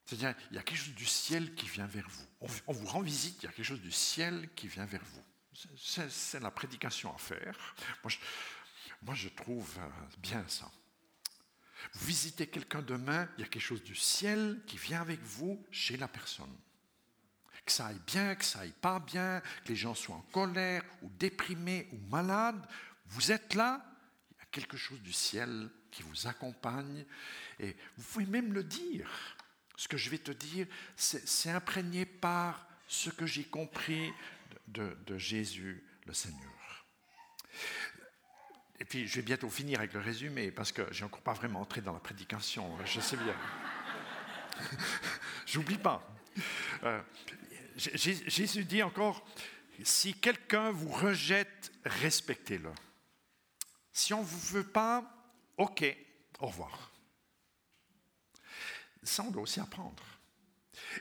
C'est-à-dire, 0.07 0.35
il 0.51 0.57
y 0.57 0.59
a 0.59 0.63
quelque 0.63 0.79
chose 0.79 0.95
du 0.95 1.07
ciel 1.07 1.55
qui 1.55 1.69
vient 1.69 1.87
vers 1.87 2.09
vous. 2.09 2.27
On, 2.67 2.73
vous 2.73 2.87
rend 2.87 3.01
visite, 3.01 3.43
il 3.43 3.47
y 3.47 3.49
a 3.49 3.53
quelque 3.53 3.67
chose 3.67 3.81
du 3.81 3.93
ciel 3.93 4.51
qui 4.57 4.67
vient 4.67 4.87
vers 4.87 5.05
vous. 5.05 5.23
C'est 5.79 6.41
la 6.41 6.51
prédication 6.51 7.15
à 7.15 7.19
faire. 7.19 7.57
Moi, 8.03 8.11
je, 8.11 8.19
moi, 9.03 9.15
je 9.15 9.29
trouve 9.29 9.73
euh, 9.79 9.89
bien 10.19 10.45
ça. 10.49 10.71
Vous 11.95 12.07
visitez 12.07 12.49
quelqu'un 12.49 12.83
demain, 12.83 13.29
il 13.37 13.43
y 13.43 13.45
a 13.45 13.49
quelque 13.49 13.63
chose 13.63 13.83
du 13.83 13.95
ciel 13.95 14.61
qui 14.67 14.77
vient 14.77 15.01
avec 15.01 15.21
vous 15.21 15.65
chez 15.71 15.97
la 15.97 16.09
personne. 16.09 16.55
Que 17.65 17.73
ça 17.73 17.87
aille 17.87 18.01
bien, 18.07 18.35
que 18.35 18.45
ça 18.45 18.61
aille 18.61 18.75
pas 18.81 18.99
bien, 19.01 19.41
que 19.65 19.69
les 19.69 19.77
gens 19.77 19.95
soient 19.95 20.17
en 20.17 20.27
colère 20.33 20.83
ou 21.03 21.11
déprimés 21.19 21.89
ou 21.93 21.99
malades, 22.11 22.67
vous 23.07 23.33
êtes 23.33 23.55
là, 23.55 23.85
il 24.31 24.39
y 24.39 24.43
a 24.43 24.47
quelque 24.51 24.77
chose 24.77 25.01
du 25.01 25.13
ciel 25.13 25.69
qui 25.91 26.03
vous 26.03 26.27
accompagne 26.27 27.05
et 27.59 27.77
vous 27.97 28.05
pouvez 28.05 28.27
même 28.27 28.53
le 28.53 28.65
dire. 28.65 29.11
Ce 29.77 29.89
que 29.89 29.97
je 29.97 30.11
vais 30.11 30.19
te 30.19 30.31
dire, 30.31 30.67
c'est 30.97 31.51
imprégné 31.51 32.05
par 32.05 32.67
ce 32.87 33.11
que 33.11 33.27
j'ai 33.27 33.45
compris 33.45 34.13
de, 34.69 34.95
Jésus 35.17 35.83
le 36.07 36.13
Seigneur. 36.13 36.85
Et 38.79 38.85
puis, 38.85 39.07
je 39.07 39.17
vais 39.17 39.23
bientôt 39.23 39.51
finir 39.51 39.79
avec 39.79 39.93
le 39.93 40.01
résumé, 40.01 40.51
parce 40.51 40.73
que 40.73 40.87
j'ai 40.93 41.05
encore 41.05 41.21
pas 41.21 41.35
vraiment 41.35 41.61
entré 41.61 41.81
dans 41.81 41.93
la 41.93 42.01
prédication, 42.01 42.77
je 42.85 43.01
sais 43.01 43.17
bien. 43.17 43.35
J'oublie 45.47 45.79
pas. 45.79 46.07
Euh, 46.85 47.01
Jésus 47.77 48.65
dit 48.65 48.83
encore, 48.83 49.27
si 49.83 50.15
quelqu'un 50.15 50.71
vous 50.71 50.91
rejette, 50.91 51.73
respectez-le. 51.85 52.73
Si 53.93 54.15
on 54.15 54.21
ne 54.21 54.27
vous 54.27 54.55
veut 54.55 54.67
pas, 54.67 55.05
ok, 55.57 55.85
au 56.41 56.47
revoir. 56.47 56.91
Ça, 59.03 59.23
on 59.23 59.31
doit 59.31 59.43
aussi 59.43 59.61
apprendre. 59.61 60.03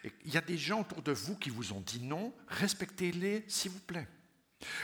il 0.04 0.34
y 0.34 0.38
a 0.38 0.42
des 0.42 0.58
gens 0.58 0.82
autour 0.82 1.02
de 1.02 1.12
vous 1.12 1.36
qui 1.36 1.50
vous 1.50 1.74
ont 1.74 1.82
dit 1.82 2.02
non, 2.02 2.34
respectez-les, 2.48 3.44
s'il 3.48 3.72
vous 3.72 3.80
plaît. 3.80 4.08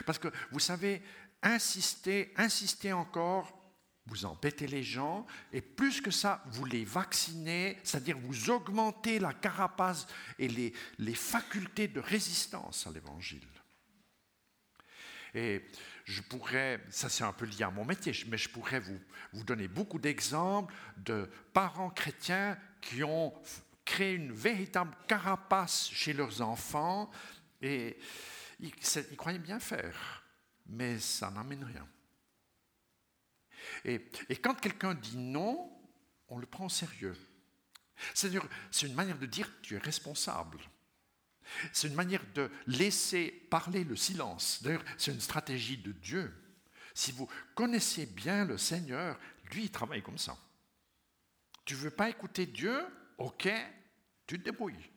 Parce 0.06 0.20
que 0.20 0.30
vous 0.52 0.60
savez, 0.60 1.02
insistez, 1.42 2.34
insistez 2.38 2.94
encore, 2.94 3.65
vous 4.08 4.26
embêtez 4.26 4.68
les 4.68 4.84
gens, 4.84 5.26
et 5.52 5.62
plus 5.62 6.02
que 6.02 6.12
ça, 6.12 6.44
vous 6.48 6.66
les 6.66 6.86
vaccinez, 6.86 7.78
c'est-à-dire 7.84 8.18
vous 8.18 8.50
augmentez 8.50 9.20
la 9.20 9.34
carapace 9.34 10.08
et 10.38 10.48
les, 10.48 10.74
les 11.00 11.16
facultés 11.16 11.88
de 11.88 12.00
résistance 12.00 12.86
à 12.86 12.92
l'évangile. 12.92 13.48
Et 15.34 15.66
je 16.06 16.22
pourrais, 16.22 16.82
ça 16.90 17.10
c'est 17.10 17.24
un 17.24 17.34
peu 17.34 17.46
lié 17.46 17.64
à 17.64 17.72
mon 17.72 17.84
métier, 17.84 18.14
mais 18.28 18.38
je 18.38 18.50
pourrais 18.50 18.80
vous, 18.80 19.00
vous 19.34 19.44
donner 19.44 19.68
beaucoup 19.68 20.00
d'exemples 20.00 20.74
de 20.98 21.30
parents 21.52 21.90
chrétiens 21.90 22.58
qui 22.82 23.04
ont 23.04 23.34
créé 23.84 24.14
une 24.14 24.32
véritable 24.32 24.96
carapace 25.08 25.90
chez 25.92 26.14
leurs 26.14 26.42
enfants 26.42 27.12
et 27.62 27.98
ils, 28.60 28.72
ils 29.12 29.18
croyaient 29.18 29.40
bien 29.40 29.60
faire 29.60 30.24
mais 30.68 31.00
ça 31.00 31.30
n'amène 31.32 31.64
rien. 31.64 31.88
Et, 33.84 34.00
quand 34.42 34.56
quelqu'un 34.56 34.94
dit 34.94 35.18
non, 35.18 35.72
on 36.28 36.38
le 36.38 36.46
prend 36.46 36.66
au 36.66 36.70
sérieux. 36.70 37.16
C'est 38.14 38.32
une 38.84 38.94
manière 38.94 39.18
de 39.18 39.26
dire 39.26 39.50
tu 39.62 39.76
es 39.76 39.80
responsable. 39.80 40.60
C'est 41.72 41.88
une 41.88 41.94
manière 41.96 42.24
de 42.34 42.50
laisser 42.68 43.32
parler 43.50 43.84
le 43.84 43.96
silence. 43.96 44.62
D'ailleurs, 44.64 44.84
c'est 44.98 45.12
une 45.12 45.22
stratégie 45.22 45.78
de 45.78 45.92
Dieu. 45.92 46.34
Si 46.94 47.12
vous 47.12 47.30
connaissez 47.54 48.06
bien 48.06 48.46
le 48.46 48.58
Seigneur, 48.58 49.20
lui, 49.52 49.66
il 49.66 49.72
travaille 49.72 50.02
comme 50.02 50.18
ça. 50.18 50.38
Tu 51.64 51.76
veux 51.76 51.92
pas 51.92 52.10
écouter 52.10 52.46
Dieu? 52.46 52.86
Ok, 53.18 53.50
tu 54.28 54.40
te 54.40 54.44
débrouilles. 54.44 54.90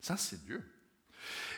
Ça, 0.00 0.16
c'est 0.16 0.44
Dieu. 0.44 0.62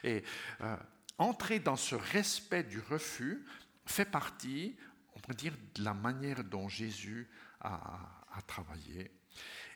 Et 0.02 0.22
euh, 0.60 0.76
entrer 1.18 1.58
dans 1.58 1.76
ce 1.76 1.94
respect 1.94 2.64
du 2.64 2.80
refus 2.80 3.44
fait 3.86 4.04
partie, 4.04 4.76
pourrait 5.24 5.36
dire, 5.36 5.54
la 5.78 5.94
manière 5.94 6.44
dont 6.44 6.68
Jésus 6.68 7.28
a, 7.60 8.10
travaillé. 8.46 9.10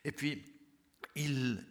Et 0.04 0.12
puis, 0.12 0.44
il, 1.14 1.64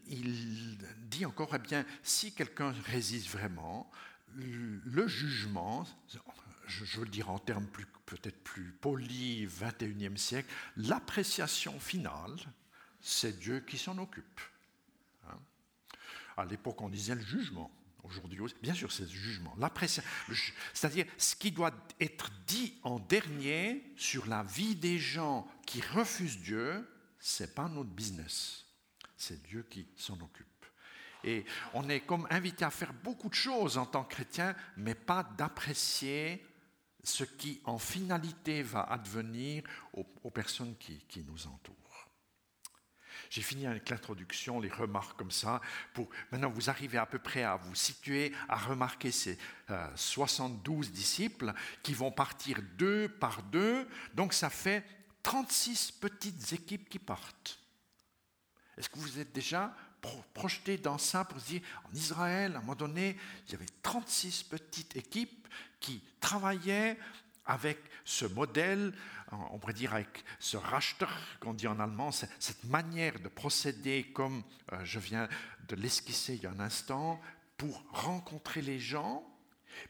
dit 0.98 1.26
encore, 1.26 1.54
eh 1.54 1.60
bien, 1.60 1.86
si 2.02 2.34
quelqu'un 2.34 2.72
résiste 2.86 3.28
vraiment, 3.28 3.92
le 4.34 5.08
jugement, 5.08 5.86
je, 6.66 6.98
veux 6.98 7.06
le 7.06 7.12
dire 7.12 7.30
en 7.30 7.38
termes 7.38 7.68
peut-être 8.06 8.44
plus 8.44 8.72
polis, 8.72 9.48
21e 9.48 10.18
siècle, 10.18 10.52
l'appréciation 10.78 11.80
finale, 11.80 12.36
c'est 13.00 13.38
Dieu 13.38 13.60
qui 13.60 13.78
s'en 13.78 13.98
occupe. 14.00 14.42
Hein. 15.30 15.38
À 16.36 16.46
l'époque, 16.46 16.82
on 16.82 16.90
disait 16.90 17.16
le 17.16 17.22
jugement 17.22 17.72
aujourd'hui 18.04 18.38
bien 18.62 18.74
sûr, 18.74 18.92
c'est 18.92 19.04
le 19.04 19.10
jugement. 19.10 19.56
c'est-à-dire 20.74 21.06
ce 21.18 21.36
qui 21.36 21.52
doit 21.52 21.74
être 22.00 22.32
dit 22.46 22.76
en 22.84 23.00
dernier 23.00 23.94
sur 23.96 24.26
la 24.28 24.44
vie 24.44 24.76
des 24.76 25.00
gens 25.00 25.48
qui 25.66 25.82
refusent 25.82 26.40
Dieu, 26.40 26.88
c'est 27.20 27.56
pas 27.56 27.68
notre 27.68 27.90
business. 27.90 28.66
C'est 29.16 29.42
Dieu 29.44 29.66
qui 29.70 29.88
s'en 29.96 30.20
occupe. 30.20 30.48
Et 31.24 31.46
on 31.74 31.90
est 31.90 32.02
comme 32.02 32.28
invité 32.30 32.64
à 32.64 32.70
faire 32.70 32.94
beaucoup 32.94 33.30
de 33.30 33.34
choses 33.34 33.78
en 33.78 33.86
tant 33.86 34.04
que 34.04 34.14
chrétien, 34.14 34.56
mais 34.78 34.96
pas 34.96 35.24
d'apprécier 35.24 36.46
ce 37.04 37.24
qui 37.24 37.60
en 37.66 37.80
finalité 37.80 38.62
va 38.62 38.82
advenir 38.82 39.64
aux, 39.94 40.30
personnes 40.30 40.76
qui 40.78 41.24
nous 41.24 41.48
entourent. 41.48 41.77
J'ai 43.30 43.42
fini 43.42 43.68
avec 43.68 43.90
l'introduction, 43.90 44.60
les 44.60 44.70
remarques 44.70 45.18
comme 45.18 45.32
ça. 45.32 45.62
Pour, 45.94 46.10
maintenant, 46.32 46.50
vous 46.50 46.70
arrivez 46.70 46.98
à 46.98 47.06
peu 47.06 47.20
près 47.20 47.44
à 47.44 47.56
vous 47.56 47.76
situer, 47.76 48.34
à 48.48 48.58
remarquer 48.58 49.12
ces 49.12 49.38
72 49.96 50.88
euh, 50.88 50.92
disciples 50.92 51.54
qui 51.84 51.94
vont 51.94 52.12
partir 52.12 52.60
deux 52.78 53.10
par 53.10 53.44
deux. 53.44 53.88
Donc, 54.14 54.34
ça 54.34 54.50
fait 54.50 54.84
36 55.24 55.92
petites 55.94 56.54
équipes 56.54 56.90
qui 56.90 57.00
partent. 57.00 57.60
Est-ce 58.78 58.90
que 58.90 59.00
vous 59.00 59.20
êtes 59.20 59.34
déjà 59.34 59.76
projeté 60.34 60.78
dans 60.78 60.98
ça 60.98 61.26
pour 61.26 61.40
dire, 61.40 61.62
en 61.90 61.96
Israël, 61.96 62.56
à 62.56 62.58
un 62.60 62.62
moment 62.62 62.76
donné, 62.76 63.18
il 63.48 63.52
y 63.52 63.56
avait 63.56 63.66
36 63.82 64.44
petites 64.44 64.96
équipes 64.96 65.48
qui 65.80 66.02
travaillaient 66.20 66.98
avec 67.48 67.80
ce 68.06 68.26
modèle, 68.26 68.94
on 69.32 69.58
pourrait 69.58 69.74
dire 69.74 69.94
avec 69.94 70.24
ce 70.40 70.58
Rachter 70.58 71.08
qu'on 71.40 71.54
dit 71.54 71.68
en 71.68 71.80
allemand, 71.80 72.12
cette 72.12 72.64
manière 72.66 73.20
de 73.20 73.28
procéder 73.28 74.06
comme 74.14 74.44
euh, 74.74 74.78
je 74.84 75.00
viens 75.00 75.28
de 75.68 75.76
l'esquisser 75.76 76.36
il 76.36 76.44
y 76.44 76.46
a 76.46 76.52
un 76.52 76.60
instant, 76.60 77.20
pour 77.58 77.84
rencontrer 77.92 78.62
les 78.62 78.80
gens. 78.80 79.28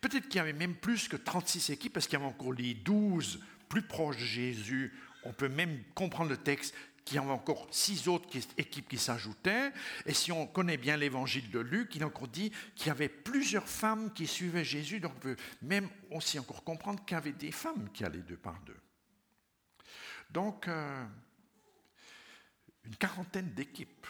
Peut-être 0.02 0.28
qu'il 0.28 0.38
y 0.38 0.40
avait 0.40 0.54
même 0.54 0.76
plus 0.76 1.08
que 1.08 1.18
36 1.18 1.70
équipes, 1.72 1.94
parce 1.94 2.08
qu'il 2.08 2.18
y 2.18 2.22
avait 2.22 2.32
encore 2.32 2.54
les 2.54 2.74
12 2.74 3.42
plus 3.70 3.82
proches 3.82 4.18
de 4.18 4.26
Jésus. 4.26 4.94
On 5.24 5.34
peut 5.34 5.50
même 5.50 5.84
comprendre 5.94 6.30
le 6.30 6.38
texte 6.38 6.74
qu'il 7.08 7.16
y 7.16 7.20
avait 7.20 7.32
encore 7.32 7.68
six 7.72 8.10
autres 8.10 8.28
équipes 8.58 8.90
qui 8.90 8.98
s'ajoutaient. 8.98 9.72
Et 10.06 10.14
si 10.14 10.34
on 10.34 10.46
connaît 10.46 10.76
bien 10.76 10.98
l'évangile 10.98 11.50
de 11.50 11.60
Luc, 11.60 11.96
il 11.96 12.04
a 12.04 12.08
encore 12.08 12.28
dit 12.28 12.52
qu'il 12.76 12.88
y 12.88 12.90
avait 12.90 13.08
plusieurs 13.08 13.68
femmes 13.68 14.14
qui 14.14 14.28
suivaient 14.28 14.66
Jésus. 14.66 15.00
Donc 15.00 15.14
on 15.16 15.20
peut 15.20 15.38
même 15.62 15.90
aussi 16.12 16.38
encore 16.38 16.66
comprendre 16.66 17.04
qu'il 17.06 17.16
y 17.16 17.18
avait 17.18 17.32
des 17.32 17.54
femmes 17.54 17.90
qui 17.94 18.04
allaient 18.04 18.18
deux 18.18 18.36
par 18.36 18.60
deux. 18.66 18.76
Donc, 20.30 20.68
euh, 20.68 21.06
une 22.84 22.96
quarantaine 22.98 23.54
d'équipes 23.54 24.08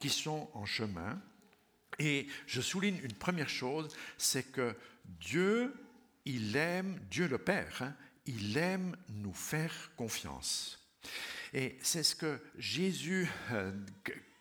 qui 0.00 0.08
sont 0.08 0.50
en 0.54 0.66
chemin. 0.66 1.22
Et 2.00 2.26
je 2.46 2.60
souligne 2.60 2.98
une 3.04 3.14
première 3.14 3.48
chose, 3.48 3.94
c'est 4.18 4.50
que 4.50 4.74
Dieu, 5.04 5.72
il 6.24 6.56
aime, 6.56 6.98
Dieu 7.10 7.28
le 7.28 7.38
Père, 7.38 7.82
hein, 7.82 7.94
il 8.26 8.56
aime 8.56 8.96
nous 9.08 9.34
faire 9.34 9.92
confiance. 9.96 10.80
Et 11.52 11.78
c'est 11.82 12.02
ce 12.02 12.14
que 12.14 12.40
Jésus 12.58 13.28
euh, 13.52 13.72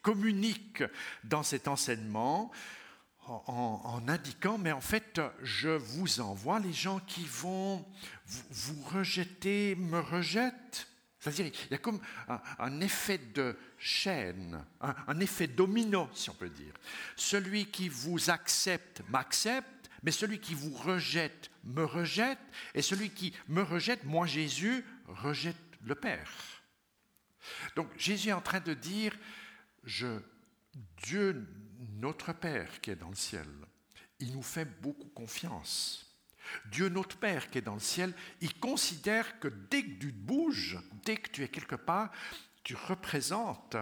communique 0.01 0.83
dans 1.23 1.43
cet 1.43 1.67
enseignement 1.67 2.51
en, 3.29 4.01
indiquant, 4.07 4.57
mais 4.57 4.71
en 4.71 4.81
fait, 4.81 5.21
je 5.43 5.69
vous 5.69 6.19
envoie 6.19 6.59
les 6.59 6.73
gens 6.73 6.99
qui 6.99 7.25
vont 7.25 7.85
vous, 8.25 8.81
rejeter, 8.83 9.75
me 9.75 9.99
rejettent. 9.99 10.87
C'est-à-dire, 11.19 11.51
il 11.65 11.71
y 11.71 11.75
a 11.75 11.77
comme 11.77 11.99
un, 12.57 12.81
effet 12.81 13.19
de 13.19 13.55
chaîne, 13.77 14.63
un, 14.81 14.95
un, 15.07 15.19
effet 15.19 15.47
domino, 15.47 16.09
si 16.13 16.29
on 16.29 16.33
peut 16.33 16.49
dire. 16.49 16.73
Celui 17.15 17.67
qui 17.67 17.89
vous 17.89 18.31
accepte 18.31 19.03
m'accepte, 19.09 19.91
mais 20.01 20.11
celui 20.11 20.39
qui 20.39 20.55
vous 20.55 20.73
rejette 20.73 21.51
me 21.65 21.83
rejette, 21.83 22.39
et 22.73 22.81
celui 22.81 23.11
qui 23.11 23.33
me 23.47 23.61
rejette, 23.61 24.05
moi 24.05 24.25
Jésus, 24.25 24.83
rejette 25.07 25.57
le 25.83 25.93
Père. 25.93 26.58
Donc 27.75 27.87
Jésus 27.97 28.29
est 28.29 28.33
en 28.33 28.41
train 28.41 28.59
de 28.59 28.73
dire, 28.73 29.17
Dieu, 31.03 31.47
notre 31.97 32.33
Père 32.33 32.81
qui 32.81 32.91
est 32.91 32.95
dans 32.95 33.09
le 33.09 33.15
ciel, 33.15 33.47
il 34.19 34.33
nous 34.33 34.43
fait 34.43 34.65
beaucoup 34.65 35.09
confiance. 35.09 36.05
Dieu 36.71 36.89
notre 36.89 37.17
Père 37.17 37.49
qui 37.49 37.59
est 37.59 37.63
dans 37.63 37.75
le 37.75 37.79
ciel, 37.79 38.13
il 38.41 38.57
considère 38.59 39.39
que 39.39 39.47
dès 39.47 39.83
que 39.83 39.99
tu 39.99 40.13
te 40.13 40.17
bouges, 40.17 40.79
dès 41.05 41.17
que 41.17 41.29
tu 41.29 41.43
es 41.43 41.47
quelque 41.47 41.75
part, 41.75 42.11
tu 42.63 42.75
représentes 42.75 43.75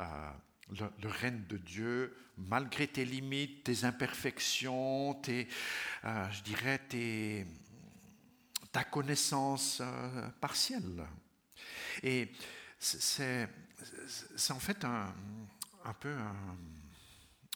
euh, 0.00 0.30
le, 0.70 1.08
règne 1.08 1.44
de 1.46 1.56
Dieu, 1.56 2.16
malgré 2.36 2.86
tes 2.86 3.04
limites, 3.04 3.64
tes 3.64 3.84
imperfections, 3.84 5.14
tes, 5.14 5.48
euh, 6.04 6.30
je 6.30 6.42
dirais, 6.42 6.78
tes, 6.88 7.46
ta 8.72 8.84
connaissance 8.84 9.80
euh, 9.82 10.28
partielle. 10.40 11.06
Et 12.02 12.32
c'est 12.80 13.46
en 14.50 14.58
fait 14.58 14.84
un, 14.84 15.12
peu 16.00 16.16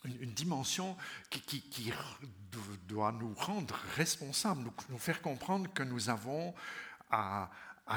une, 0.04 0.34
dimension 0.34 0.96
qui, 1.30 1.92
doit 2.86 3.12
nous 3.12 3.32
rendre 3.34 3.74
responsables, 3.96 4.70
nous, 4.90 4.98
faire 4.98 5.22
comprendre 5.22 5.72
que 5.72 5.82
nous 5.82 6.10
avons 6.10 6.54
à, 7.10 7.50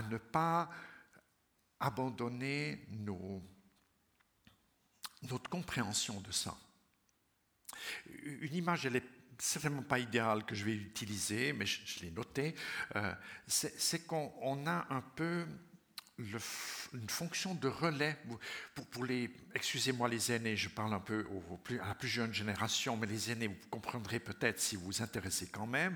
ne 0.10 0.18
pas 0.18 0.70
abandonner 1.82 2.88
notre 5.24 5.50
compréhension 5.50 6.22
de 6.22 6.32
ça. 6.32 6.56
Une 8.24 8.56
image, 8.56 8.86
elle 8.86 8.96
est 8.96 9.18
certainement 9.38 9.84
pas 9.84 10.00
idéale 10.00 10.46
que 10.46 10.56
je 10.56 10.64
vais 10.64 10.76
utiliser, 10.76 11.52
mais 11.54 11.66
je, 11.66 12.00
l'ai 12.02 12.12
noté, 12.12 12.56
euh, 12.96 13.14
c'est 13.46 14.08
qu'on 14.08 14.66
a 14.66 14.88
un 14.90 15.02
peu 15.02 15.46
une 16.20 17.10
fonction 17.10 17.54
de 17.54 17.68
relais. 17.68 18.18
Pour, 18.92 19.06
les, 19.06 19.30
excusez-moi 19.54 20.10
les 20.10 20.32
aînés, 20.32 20.56
je 20.56 20.70
parle 20.70 20.94
un 20.94 21.00
peu 21.00 21.28
à 21.82 21.88
la 21.90 21.96
plus 21.96 22.08
jeune 22.08 22.34
génération, 22.34 22.98
mais 22.98 23.06
les 23.06 23.32
aînés, 23.32 23.48
vous 23.48 23.56
comprendrez 23.70 24.20
peut-être 24.20 24.60
si 24.60 24.76
vous 24.76 24.86
vous 24.86 25.02
intéressez 25.04 25.48
quand 25.48 25.68
même, 25.68 25.96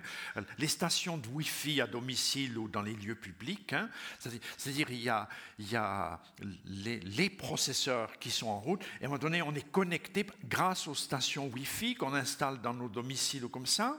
les 0.60 0.68
stations 0.68 1.18
de 1.18 1.28
Wi-Fi 1.28 1.82
à 1.82 1.88
domicile 1.88 2.58
ou 2.58 2.68
dans 2.68 2.84
les 2.84 2.94
lieux 2.94 3.16
publics, 3.16 3.74
hein, 3.74 3.90
c'est-à-dire 4.20 4.92
il 4.92 5.02
y 5.02 5.76
a, 5.76 6.22
les, 6.66 7.30
processeurs 7.30 8.20
qui 8.20 8.30
sont 8.30 8.48
en 8.48 8.60
route, 8.60 8.84
et 9.00 9.04
à 9.04 9.06
un 9.06 9.10
moment 9.10 9.18
donné, 9.18 9.42
on 9.42 9.56
est 9.56 9.72
connecté 9.72 10.28
grâce 10.46 10.88
aux 10.88 10.96
stations 10.96 11.48
Wi-Fi 11.48 11.96
qu'on 11.96 12.14
installe 12.14 12.62
dans 12.62 12.74
nos 12.74 12.90
domiciles 12.90 13.46
ou 13.46 13.50
comme 13.50 13.66
ça. 13.66 13.98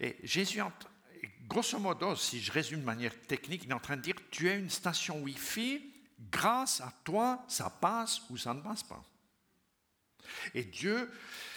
Et 0.00 0.16
Jésus 0.22 0.60
grosso 1.48 1.78
modo, 1.78 2.14
si 2.16 2.40
je 2.40 2.52
résume 2.52 2.80
de 2.80 2.84
manière 2.84 3.18
technique, 3.26 3.64
il 3.64 3.70
est 3.70 3.74
en 3.74 3.80
train 3.80 3.96
de 3.96 4.02
dire, 4.02 4.14
tu 4.30 4.48
as 4.48 4.54
une 4.54 4.70
station 4.70 5.20
Wi-Fi, 5.22 5.82
grâce 6.30 6.80
à 6.80 6.92
toi, 7.04 7.44
ça 7.48 7.70
passe 7.70 8.22
ou 8.30 8.36
ça 8.36 8.54
ne 8.54 8.60
passe 8.60 8.82
pas. 8.82 9.04
Et 10.54 10.64
Dieu, 10.64 11.10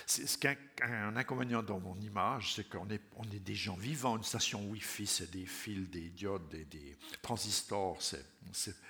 ce 0.08 0.38
qui 0.38 0.48
est 0.48 0.58
un 0.82 1.16
inconvénient 1.16 1.62
dans 1.62 1.80
mon 1.80 2.00
image, 2.00 2.56
c'est 2.56 2.68
qu'on 2.68 2.90
est, 2.90 3.02
des 3.40 3.56
gens 3.56 3.76
vivants. 3.76 4.18
Une 4.18 4.24
station 4.24 4.68
Wi-Fi, 4.70 5.06
c'est 5.06 5.32
des 5.32 5.46
fils, 5.46 5.90
des 5.90 6.10
diodes, 6.10 6.50
des, 6.50 6.98
transistors. 7.22 8.00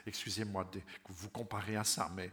excusez-moi 0.06 0.70
de 0.72 0.82
vous 1.10 1.30
comparer 1.30 1.76
à 1.76 1.84
ça, 1.84 2.10
mais 2.16 2.32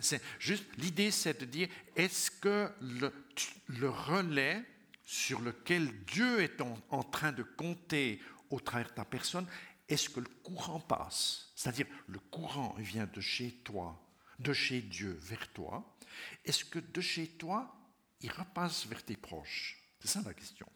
c'est 0.00 0.22
juste 0.38 0.64
l'idée, 0.78 1.10
c'est 1.10 1.40
de 1.40 1.46
dire 1.46 1.68
est-ce 1.96 2.30
que 2.30 2.70
le 2.80 3.88
relais 3.88 4.62
sur 5.10 5.40
lequel 5.40 6.04
Dieu 6.04 6.40
est 6.40 6.60
en, 6.60 7.02
train 7.02 7.32
de 7.32 7.42
compter 7.42 8.22
au 8.48 8.60
travers 8.60 8.90
de 8.90 8.94
ta 8.94 9.04
personne, 9.04 9.44
est-ce 9.88 10.08
que 10.08 10.20
le 10.20 10.28
courant 10.44 10.78
passe? 10.78 11.50
C'est-à-dire, 11.56 11.88
le 12.06 12.20
courant 12.20 12.76
vient 12.78 13.08
de 13.12 13.20
chez 13.20 13.50
toi, 13.64 14.00
de 14.38 14.52
chez 14.52 14.80
Dieu 14.80 15.18
vers 15.20 15.52
toi. 15.52 15.98
Est-ce 16.44 16.64
que 16.64 16.78
de 16.78 17.00
chez 17.00 17.26
toi, 17.26 17.74
il 18.20 18.30
repasse 18.30 18.86
vers 18.86 19.04
tes 19.04 19.16
proches? 19.16 19.82
C'est 19.98 20.06
ça 20.06 20.22
la 20.24 20.32
question. 20.32 20.68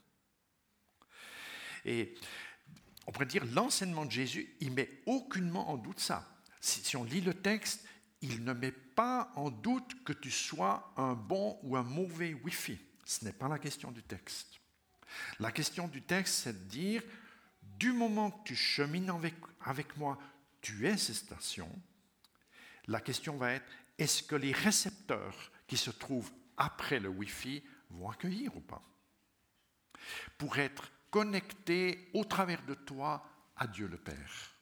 Et 1.84 2.16
on 3.06 3.12
pourrait 3.12 3.26
dire, 3.26 3.44
l'enseignement 3.44 4.04
de 4.04 4.10
Jésus, 4.10 4.56
il 4.58 4.72
met 4.72 5.00
aucunement 5.06 5.70
en 5.70 5.76
doute 5.76 6.00
ça. 6.00 6.28
Si, 6.60 6.80
si 6.80 6.96
on 6.96 7.04
lit 7.04 7.20
le 7.20 7.34
texte, 7.34 7.86
il 8.20 8.42
ne 8.42 8.52
met 8.52 8.72
pas 8.72 9.30
en 9.36 9.52
doute 9.52 10.02
que 10.02 10.12
tu 10.12 10.32
sois 10.32 10.92
un 10.96 11.14
bon 11.14 11.56
ou 11.62 11.76
un 11.76 11.84
mauvais 11.84 12.34
Wi-Fi. 12.34 12.80
Ce 13.04 13.24
n'est 13.24 13.32
pas 13.32 13.48
la 13.48 13.58
question 13.58 13.90
du 13.90 14.02
texte. 14.02 14.60
La 15.38 15.52
question 15.52 15.88
du 15.88 16.02
texte, 16.02 16.34
c'est 16.34 16.52
de 16.52 16.68
dire, 16.70 17.02
du 17.78 17.92
moment 17.92 18.30
que 18.30 18.44
tu 18.44 18.56
chemines 18.56 19.10
avec, 19.60 19.96
moi, 19.96 20.18
tu 20.60 20.86
es 20.86 20.96
ces 20.96 21.14
stations. 21.14 21.70
La 22.86 23.00
question 23.00 23.36
va 23.36 23.52
être, 23.52 23.66
est-ce 23.98 24.22
que 24.22 24.36
les 24.36 24.52
récepteurs 24.52 25.52
qui 25.66 25.76
se 25.76 25.90
trouvent 25.90 26.32
après 26.56 27.00
le 27.00 27.08
Wi-Fi 27.08 27.62
vont 27.90 28.10
accueillir 28.10 28.56
ou 28.56 28.60
pas 28.60 28.82
Pour 30.38 30.58
être 30.58 30.90
connectés 31.10 32.10
au 32.14 32.24
travers 32.24 32.64
de 32.64 32.74
toi 32.74 33.26
à 33.56 33.66
Dieu 33.66 33.86
le 33.86 33.98
Père? 33.98 34.54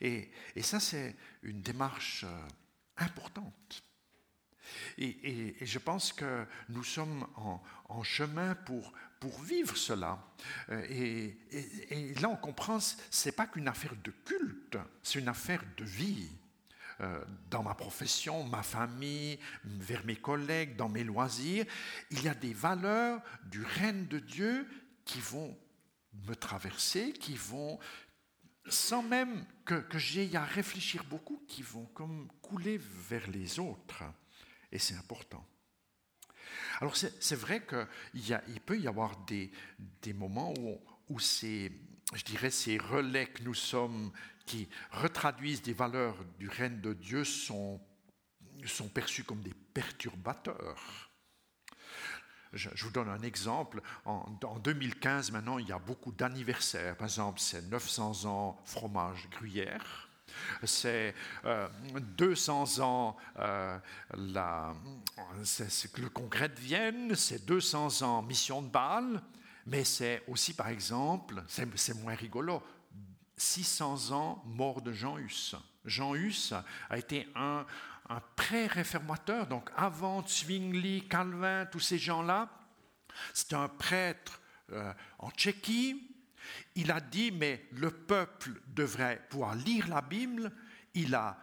Et, 0.00 0.30
et 0.56 0.62
ça, 0.62 0.80
c'est 0.80 1.16
une 1.42 1.60
démarche 1.60 2.24
euh, 2.24 2.48
importante. 2.96 3.82
Et, 4.98 5.54
je 5.60 5.78
pense 5.78 6.12
que 6.12 6.44
nous 6.68 6.84
sommes 6.84 7.26
en, 7.88 8.02
chemin 8.02 8.54
pour, 8.54 8.92
pour 9.18 9.40
vivre 9.42 9.76
cela. 9.76 10.18
Euh, 10.70 10.84
et, 10.88 12.14
là, 12.20 12.28
on 12.28 12.36
comprend, 12.36 12.80
ce 12.80 12.96
n'est 13.24 13.32
pas 13.32 13.46
qu'une 13.46 13.68
affaire 13.68 13.94
de 14.02 14.10
culte, 14.24 14.78
c'est 15.02 15.18
une 15.18 15.28
affaire 15.28 15.62
de 15.76 15.84
vie. 15.84 16.28
Euh, 17.00 17.24
dans 17.50 17.62
ma 17.62 17.74
profession, 17.74 18.44
ma 18.44 18.62
famille, 18.62 19.38
vers 19.64 20.04
mes 20.04 20.16
collègues, 20.16 20.76
dans 20.76 20.90
mes 20.90 21.02
loisirs, 21.02 21.64
il 22.10 22.22
y 22.22 22.28
a 22.28 22.34
des 22.34 22.52
valeurs 22.52 23.22
du 23.44 23.62
règne 23.62 24.06
de 24.06 24.18
Dieu 24.18 24.68
qui 25.06 25.18
vont 25.18 25.56
me 26.28 26.34
traverser, 26.34 27.14
qui 27.14 27.36
vont, 27.36 27.78
sans 28.68 29.02
même 29.02 29.46
que 29.64 29.98
j'aie 29.98 30.36
à 30.36 30.44
réfléchir 30.44 31.04
beaucoup, 31.04 31.42
qui 31.48 31.62
vont 31.62 31.86
comme 31.94 32.28
couler 32.42 32.78
vers 32.78 33.26
les 33.30 33.58
autres 33.58 34.04
et 34.72 34.78
c'est 34.78 34.94
important. 34.94 35.44
Alors 36.80 36.96
c'est 36.96 37.34
vrai 37.34 37.64
qu'il 37.66 38.42
il 38.48 38.60
peut 38.60 38.78
y 38.78 38.88
avoir 38.88 39.16
des, 39.26 39.50
moments 40.14 40.54
où, 41.08 41.20
ces, 41.20 41.72
je 42.14 42.24
dirais, 42.24 42.50
ces 42.50 42.78
relais 42.78 43.26
que 43.26 43.42
nous 43.42 43.54
sommes, 43.54 44.12
qui 44.46 44.68
retraduisent 44.90 45.62
des 45.62 45.74
valeurs 45.74 46.16
du 46.38 46.48
règne 46.48 46.80
de 46.80 46.94
Dieu, 46.94 47.24
sont, 47.24 47.80
perçus 48.94 49.24
comme 49.24 49.42
des 49.42 49.54
perturbateurs. 49.74 51.10
Je, 52.52 52.68
vous 52.82 52.90
donne 52.90 53.08
un 53.08 53.22
exemple. 53.22 53.80
En, 54.04 54.26
2015, 54.58 55.30
maintenant, 55.30 55.58
il 55.58 55.68
y 55.68 55.72
a 55.72 55.78
beaucoup 55.78 56.12
d'anniversaires. 56.12 56.96
Par 56.96 57.06
exemple, 57.06 57.40
c'est 57.40 57.62
900 57.62 58.24
ans 58.24 58.60
fromage 58.64 59.28
gruyère 59.30 60.09
c'est 60.64 61.14
200 61.44 62.80
euh, 62.80 62.82
ans 62.82 63.16
euh, 63.38 63.78
la, 64.16 64.72
le 65.98 66.08
congrès 66.08 66.48
de 66.48 66.60
Vienne, 66.60 67.14
c'est 67.14 67.44
200 67.46 68.02
ans 68.02 68.22
mission 68.22 68.62
de 68.62 68.68
Bâle, 68.68 69.22
mais 69.66 69.84
c'est 69.84 70.22
aussi, 70.28 70.54
par 70.54 70.68
exemple, 70.68 71.42
c'est 71.46 71.94
moins 71.94 72.14
rigolo, 72.14 72.62
600 73.36 74.12
ans 74.12 74.42
mort 74.46 74.82
de 74.82 74.92
Jean 74.92 75.18
Hus. 75.18 75.54
Jean 75.84 76.14
Hus 76.14 76.52
a 76.90 76.98
été 76.98 77.28
un, 77.34 77.64
pré-réformateur, 78.34 79.46
donc 79.46 79.70
avant 79.76 80.26
Zwingli, 80.26 81.06
Calvin, 81.06 81.64
tous 81.66 81.78
ces 81.78 81.96
gens-là. 81.96 82.48
C'est 83.32 83.52
un 83.52 83.68
prêtre 83.68 84.40
euh, 84.72 84.92
en 85.20 85.30
Tchéquie, 85.30 86.09
il 86.74 86.90
a 86.90 87.00
dit, 87.00 87.30
mais 87.30 87.66
le 87.72 87.90
peuple 87.90 88.60
devrait 88.68 89.26
pouvoir 89.28 89.54
lire 89.54 89.88
la 89.88 90.02
Bible. 90.02 90.52
Il 90.94 91.14
a 91.14 91.38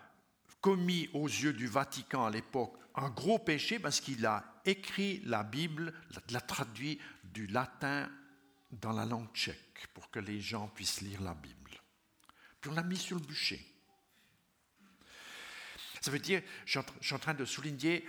commis 0.61 1.09
aux 1.13 1.27
yeux 1.27 1.53
du 1.53 1.67
Vatican 1.67 2.25
à 2.25 2.31
l'époque 2.31 2.77
un 2.95 3.09
gros 3.09 3.39
péché 3.39 3.79
parce 3.79 4.01
qu'il 4.01 4.25
a 4.25 4.43
écrit 4.65 5.21
la 5.25 5.43
Bible, 5.43 5.93
l'a 6.31 6.41
traduit 6.41 6.99
du 7.23 7.47
latin 7.47 8.09
dans 8.71 8.91
la 8.91 9.05
langue 9.05 9.31
tchèque 9.33 9.87
pour 9.93 10.09
que 10.09 10.19
les 10.19 10.41
gens 10.41 10.67
puissent 10.67 11.01
lire 11.01 11.21
la 11.21 11.35
Bible. 11.35 11.71
Puis 12.59 12.71
on 12.71 12.73
l'a 12.73 12.83
mis 12.83 12.97
sur 12.97 13.17
le 13.17 13.25
bûcher. 13.25 13.65
Ça 16.01 16.11
veut 16.11 16.19
dire, 16.19 16.41
je 16.65 16.79
suis 17.01 17.15
en 17.15 17.19
train 17.19 17.33
de 17.33 17.45
souligner, 17.45 18.07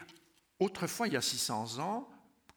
autrefois, 0.58 1.06
il 1.06 1.14
y 1.14 1.16
a 1.16 1.22
600 1.22 1.78
ans, 1.78 2.08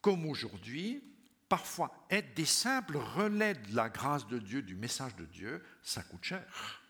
comme 0.02 0.26
aujourd'hui, 0.26 1.04
parfois 1.52 1.92
être 2.10 2.34
des 2.34 2.46
simples 2.46 2.96
relais 2.96 3.56
de 3.56 3.76
la 3.76 3.90
grâce 3.90 4.26
de 4.26 4.40
Dieu, 4.40 4.62
du 4.62 4.74
message 4.74 5.18
de 5.18 5.26
Dieu, 5.26 5.62
ça 5.84 6.02
coûte 6.02 6.24
cher. 6.24 6.82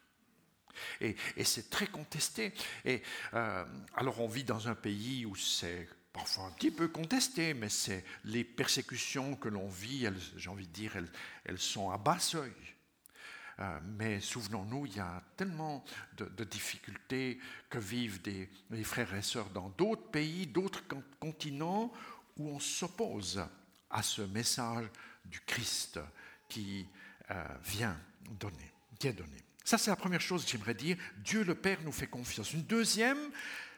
Et, 1.00 1.16
c'est 1.44 1.72
très 1.72 1.88
contesté. 1.88 2.54
Et 2.86 3.02
euh, 3.34 3.66
alors 3.96 4.22
on 4.22 4.28
vit 4.28 4.44
dans 4.44 4.68
un 4.68 4.76
pays 4.76 5.26
où 5.26 5.36
c'est 5.36 5.90
parfois 6.14 6.46
un 6.46 6.52
petit 6.52 6.70
peu 6.70 6.90
contesté, 6.90 7.56
mais 7.56 7.70
c'est 7.70 8.06
les 8.26 8.44
persécutions 8.44 9.36
que 9.36 9.50
l'on 9.50 9.68
vit, 9.68 10.08
j'ai 10.38 10.50
envie 10.52 10.68
de 10.68 10.74
dire, 10.74 10.96
elles, 11.46 11.58
sont 11.60 11.90
à 11.90 11.98
bas 11.98 12.20
seuil. 12.20 12.54
Euh, 13.58 13.80
mais 13.98 14.20
souvenons-nous, 14.20 14.86
il 14.86 14.96
y 14.96 15.00
a 15.00 15.24
tellement 15.38 15.84
de, 16.18 16.44
difficultés 16.44 17.40
que 17.68 17.80
vivent 17.80 18.22
des, 18.22 18.48
frères 18.84 19.16
et 19.16 19.24
sœurs 19.24 19.50
dans 19.50 19.70
d'autres 19.70 20.12
pays, 20.12 20.46
d'autres 20.46 20.84
continents, 21.20 21.92
où 22.38 22.48
on 22.48 22.60
s'oppose 22.60 23.44
à 23.92 24.04
ce 24.04 24.22
message 24.22 24.86
du 25.26 25.40
Christ 25.42 26.00
qui 26.48 26.88
euh, 27.30 27.44
vient 27.64 27.98
donner, 28.40 28.72
qui 29.00 29.08
est 29.08 29.14
donné. 29.14 29.38
Ça, 29.64 29.78
c'est 29.78 29.92
la 29.92 29.96
première 29.96 30.22
chose 30.22 30.44
que 30.44 30.52
j'aimerais 30.52 30.74
dire. 30.74 30.98
Dieu 31.18 31.44
le 31.44 31.56
Père 31.56 31.80
nous 31.84 31.92
fait 31.92 32.08
confiance. 32.08 32.54
Une 32.54 32.64
deuxième, 32.64 33.20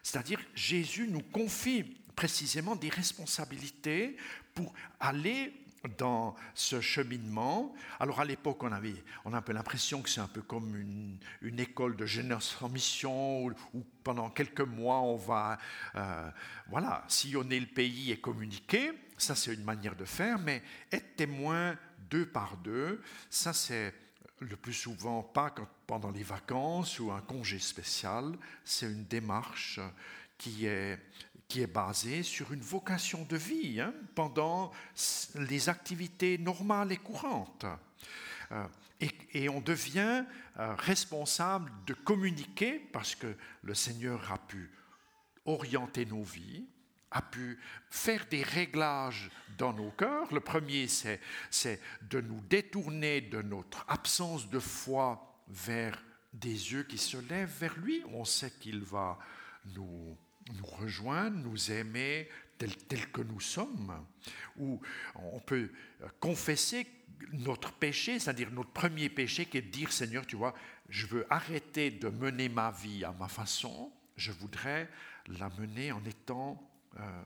C'est-à-dire 0.02 0.40
Jésus 0.54 1.08
nous 1.08 1.22
confie 1.22 1.84
précisément 2.16 2.76
des 2.76 2.90
responsabilités 2.90 4.18
pour 4.54 4.74
aller 5.00 5.54
dans 5.98 6.36
ce 6.54 6.80
cheminement. 6.82 7.74
Alors 8.00 8.22
à 8.22 8.26
l'époque, 8.26 8.64
on, 8.64 8.72
avait, 8.72 9.04
on 9.26 9.34
a 9.34 9.38
un 9.38 9.42
peu 9.42 9.54
l'impression 9.54 10.02
que 10.02 10.10
c'est 10.10 10.22
un 10.22 10.28
peu 10.28 10.42
comme 10.42 10.76
une, 10.76 11.60
école 11.60 11.96
de 11.96 12.06
jeunesse 12.06 12.56
en 12.62 12.70
mission 12.70 13.46
où, 13.46 13.84
pendant 14.04 14.30
quelques 14.30 14.62
mois, 14.62 15.02
on 15.02 15.18
va 15.18 15.58
euh, 15.96 16.30
voilà, 16.70 17.04
sillonner 17.08 17.60
le 17.60 17.68
pays 17.68 18.12
et 18.12 18.20
communiquer. 18.20 18.92
Ça, 19.24 19.36
c'est 19.36 19.54
une 19.54 19.64
manière 19.64 19.96
de 19.96 20.04
faire, 20.04 20.38
mais 20.38 20.62
être 20.92 21.16
témoin 21.16 21.78
deux 22.10 22.26
par 22.26 22.58
deux, 22.58 23.02
ça, 23.30 23.54
c'est 23.54 23.94
le 24.40 24.58
plus 24.58 24.74
souvent 24.74 25.24
pas 25.24 25.50
quand, 25.50 25.66
pendant 25.88 26.12
les 26.12 26.24
vacances 26.24 27.00
ou 27.00 27.10
un 27.10 27.22
congé 27.22 27.58
spécial, 27.58 28.38
c'est 28.66 28.88
une 28.88 29.06
démarche 29.06 29.80
qui 30.38 30.66
est 30.66 31.00
qui 31.48 31.62
est 31.62 31.68
basé 31.68 32.22
sur 32.22 32.52
une 32.52 32.60
vocation 32.62 33.24
de 33.24 33.38
vie 33.38 33.80
hein, 33.80 33.94
pendant 34.14 34.72
les 35.36 35.70
activités 35.70 36.38
normales 36.38 36.92
et 36.92 36.98
courantes. 36.98 37.66
Euh, 38.52 38.68
et, 39.34 39.48
on 39.48 39.62
devient 39.62 40.26
euh, 40.58 40.76
responsable 40.76 41.72
de 41.86 41.94
communiquer 41.94 42.80
parce 42.92 43.16
que 43.16 43.36
le 43.62 43.74
Seigneur 43.74 44.32
a 44.34 44.38
pu 44.38 44.70
orienter 45.46 46.06
nos 46.06 46.24
vies, 46.24 46.66
a 47.14 47.22
pu 47.22 47.60
faire 47.90 48.26
des 48.30 48.44
réglages 48.44 49.30
dans 49.58 49.72
nos 49.72 49.92
cœurs. 49.92 50.34
Le 50.34 50.40
premier, 50.40 50.88
c'est 50.88 51.20
de 52.02 52.20
nous 52.20 52.42
détourner 52.42 53.22
de 53.22 53.42
notre 53.42 53.86
absence 53.88 54.50
de 54.50 54.60
foi 54.60 55.42
vers 55.48 56.04
des 56.34 56.74
yeux 56.74 56.84
qui 56.84 56.98
se 56.98 57.18
lèvent 57.18 57.56
vers 57.60 57.78
lui. 57.78 58.04
On 58.12 58.26
sait 58.26 58.52
qu'il 58.60 58.82
va 58.82 59.18
nous 59.76 60.18
nous 60.52 60.66
rejoindre, 60.66 61.38
nous 61.38 61.72
aimer 61.72 62.28
tel, 62.58 62.76
tel 62.76 63.10
que 63.12 63.22
nous 63.22 63.40
sommes, 63.40 64.06
ou 64.58 64.82
on 65.16 65.40
peut 65.40 65.72
confesser 66.20 66.88
notre 67.32 67.72
péché, 67.72 68.20
c'est-à-dire 68.20 68.52
notre 68.52 68.72
premier 68.72 69.10
péché 69.10 69.46
qui 69.46 69.58
est 69.58 69.62
de 69.62 69.70
dire 69.70 69.92
Seigneur, 69.92 70.26
tu 70.26 70.36
vois, 70.36 70.54
je 70.90 71.06
veux 71.08 71.26
arrêter 71.30 71.92
de 71.92 72.10
mener 72.10 72.50
ma 72.50 72.72
vie 72.72 73.06
à 73.06 73.14
ma 73.14 73.28
façon, 73.28 73.92
je 74.18 74.32
voudrais 74.32 74.90
la 75.28 75.50
mener 75.58 75.92
en 75.92 76.04
étant 76.04 76.62
euh, 77.00 77.24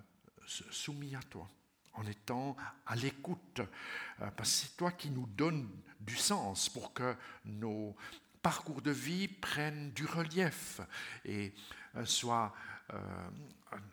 soumis 0.71 1.15
à 1.15 1.21
toi, 1.23 1.47
en 1.93 2.06
étant 2.06 2.56
à 2.86 2.95
l'écoute, 2.95 3.60
euh, 3.60 4.32
parce 4.38 4.49
que 4.49 4.67
c'est 4.67 4.77
toi 4.77 4.91
qui 4.91 5.10
nous 5.10 5.25
donnes 5.27 5.69
du 5.99 6.15
sens 6.15 6.69
pour 6.69 6.93
que 6.93 7.15
nos 7.43 7.95
parcours 8.41 8.82
de 8.82 8.91
vie 8.91 9.27
prennent 9.27 9.91
du 9.91 10.06
relief 10.06 10.80
et 11.25 11.53
euh, 11.95 12.06
soient 12.06 12.53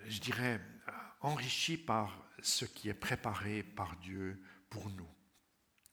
je 0.06 0.20
dirais, 0.20 0.60
enrichi 1.20 1.76
par 1.76 2.16
ce 2.40 2.64
qui 2.64 2.88
est 2.88 2.94
préparé 2.94 3.64
par 3.64 3.96
Dieu 3.96 4.40
pour 4.70 4.88
nous. 4.90 5.08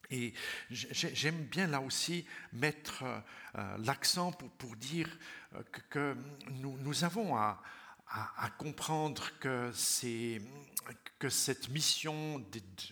Et 0.08 0.34
j'aime 0.70 1.42
bien 1.46 1.66
là 1.66 1.80
aussi 1.80 2.24
mettre 2.52 3.02
l'accent 3.78 4.30
pour, 4.30 4.76
dire 4.76 5.08
que, 5.90 6.16
nous, 6.50 7.02
avons 7.02 7.36
à, 7.36 7.60
à, 8.12 8.50
comprendre 8.50 9.30
que, 9.40 9.72
que 11.18 11.28
cette 11.28 11.68
mission 11.70 12.44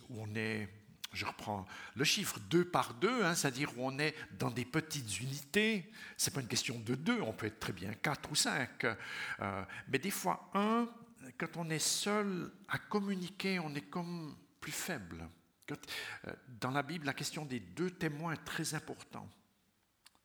où 0.09 0.23
on 0.23 0.35
est 0.35 0.69
je 1.13 1.27
reprends 1.27 1.67
le 1.97 2.05
chiffre, 2.05 2.39
deux 2.39 2.65
par 2.65 2.95
deux, 2.95 3.25
hein, 3.25 3.35
c'est-à-dire 3.35 3.77
où 3.77 3.85
on 3.85 3.99
est 3.99 4.15
dans 4.39 4.51
des 4.51 4.65
petites 4.65 5.21
unités. 5.21 5.91
Ce 6.17 6.31
n'est 6.31 6.35
pas 6.35 6.41
une 6.41 6.47
question 6.47 6.79
de 6.79 6.95
deux, 6.95 7.21
on 7.21 7.33
peut 7.33 7.47
être 7.47 7.59
très 7.59 7.73
bien 7.73 7.93
quatre 7.95 8.31
ou 8.31 8.37
cinq. 8.37 8.85
Euh, 8.85 9.65
mais 9.89 9.99
des 9.99 10.13
fois, 10.13 10.51
un, 10.55 10.89
quand 11.37 11.57
on 11.57 11.69
est 11.69 11.81
seul 11.81 12.53
à 12.69 12.79
communiquer, 12.79 13.59
on 13.59 13.75
est 13.75 13.91
comme 13.91 14.37
plus 14.61 14.73
faible. 14.73 15.29
Euh, 15.71 16.33
dans 16.61 16.71
la 16.71 16.83
Bible, 16.83 17.07
la 17.07 17.15
question 17.15 17.45
des 17.45 17.61
deux 17.61 17.91
témoins 17.91 18.35
est 18.35 18.45
très 18.45 18.75
importante. 18.75 19.31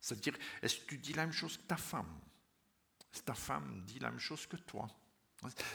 C'est-à-dire, 0.00 0.34
est-ce 0.62 0.76
que 0.76 0.86
tu 0.86 0.98
dis 0.98 1.12
la 1.14 1.24
même 1.24 1.32
chose 1.32 1.56
que 1.56 1.62
ta 1.64 1.76
femme? 1.76 2.20
Ta 3.24 3.34
femme 3.34 3.82
dit 3.86 3.98
la 3.98 4.10
même 4.10 4.20
chose 4.20 4.46
que 4.46 4.56
toi 4.56 4.88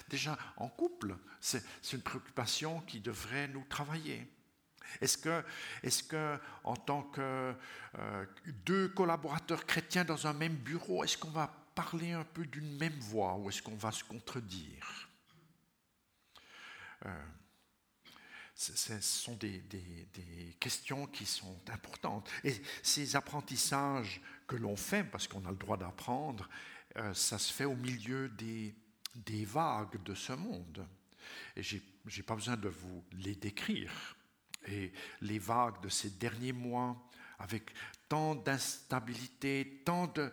Déjà, 0.09 0.37
en 0.57 0.67
couple, 0.67 1.15
c'est 1.39 1.63
une 1.93 2.01
préoccupation 2.01 2.81
qui 2.81 2.99
devrait 2.99 3.47
nous 3.47 3.63
travailler. 3.69 4.27
Est-ce 4.99 5.17
que, 5.17 5.43
est 5.83 6.07
que, 6.07 6.37
en 6.63 6.75
tant 6.75 7.03
que 7.03 7.55
euh, 7.97 8.25
deux 8.65 8.89
collaborateurs 8.89 9.65
chrétiens 9.65 10.03
dans 10.03 10.27
un 10.27 10.33
même 10.33 10.55
bureau, 10.55 11.03
est-ce 11.03 11.17
qu'on 11.17 11.29
va 11.29 11.47
parler 11.75 12.11
un 12.11 12.25
peu 12.25 12.45
d'une 12.45 12.77
même 12.77 12.99
voix 12.99 13.35
ou 13.35 13.49
est-ce 13.49 13.61
qu'on 13.61 13.77
va 13.77 13.91
se 13.91 14.03
contredire? 14.03 15.09
Euh, 17.05 17.25
Ce 18.55 18.99
sont 18.99 19.35
des, 19.35 19.63
questions 20.59 21.07
qui 21.07 21.25
sont 21.25 21.61
importantes. 21.71 22.29
Et 22.43 22.61
ces 22.83 23.15
apprentissages 23.15 24.21
que 24.47 24.57
l'on 24.57 24.75
fait, 24.75 25.03
parce 25.03 25.27
qu'on 25.27 25.45
a 25.45 25.51
le 25.51 25.57
droit 25.57 25.77
d'apprendre, 25.77 26.49
ça 27.13 27.37
se 27.37 27.53
fait 27.53 27.65
au 27.65 27.75
milieu 27.75 28.29
des, 28.29 28.75
des 29.15 29.45
vagues 29.45 30.01
de 30.03 30.13
ce 30.13 30.33
monde. 30.33 30.85
Et 31.55 31.63
je 31.63 31.77
n'ai 31.77 32.23
pas 32.23 32.35
besoin 32.35 32.57
de 32.57 32.69
vous 32.69 33.03
les 33.11 33.35
décrire 33.35 34.15
et 34.67 34.91
les 35.21 35.39
vagues 35.39 35.81
de 35.81 35.89
ces 35.89 36.11
derniers 36.11 36.53
mois, 36.53 36.95
avec 37.39 37.73
tant 38.07 38.35
d'instabilité, 38.35 39.81
tant 39.85 40.07
de, 40.07 40.31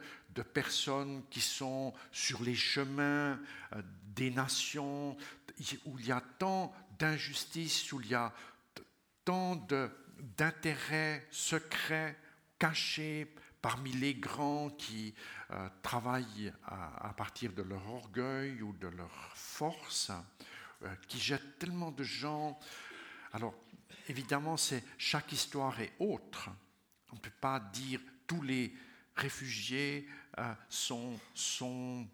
personnes 0.55 1.25
qui 1.31 1.41
sont 1.41 1.93
sur 2.13 2.45
les 2.45 2.55
chemins 2.55 3.41
euh, 3.73 3.83
des 4.15 4.31
nations, 4.31 5.17
où 5.85 5.99
il 5.99 6.07
y 6.07 6.13
a 6.13 6.23
tant 6.39 6.73
d'injustices, 6.97 7.91
où 7.91 8.01
il 8.01 8.07
y 8.11 8.15
a 8.15 8.33
tant 9.25 9.57
d'intérêts 10.37 11.27
secrets, 11.33 12.17
cachés 12.57 13.35
parmi 13.61 13.93
les 13.93 14.15
grands 14.15 14.71
qui 14.71 15.15
euh, 15.51 15.69
travaillent 15.83 16.53
à, 16.65 17.13
partir 17.17 17.53
de 17.53 17.63
leur 17.63 17.87
orgueil 17.89 18.63
ou 18.63 18.73
de 18.73 18.89
leur 18.89 19.33
force, 19.35 20.13
euh, 20.83 20.95
qui 21.09 21.19
jettent 21.19 21.59
tellement 21.59 21.91
de 21.91 22.05
gens. 22.05 22.59
Alors, 23.33 23.55
évidemment, 24.09 24.57
c'est, 24.57 24.85
chaque 24.97 25.33
histoire 25.33 25.81
est 25.81 25.93
autre. 25.99 26.51
On 27.13 27.17
ne 27.17 27.21
peut 27.21 27.31
pas 27.41 27.59
dire 27.59 28.01
tous 28.27 28.43
les 28.43 28.75
réfugiés 29.17 30.09
euh, 30.39 30.55
sont, 30.69 31.19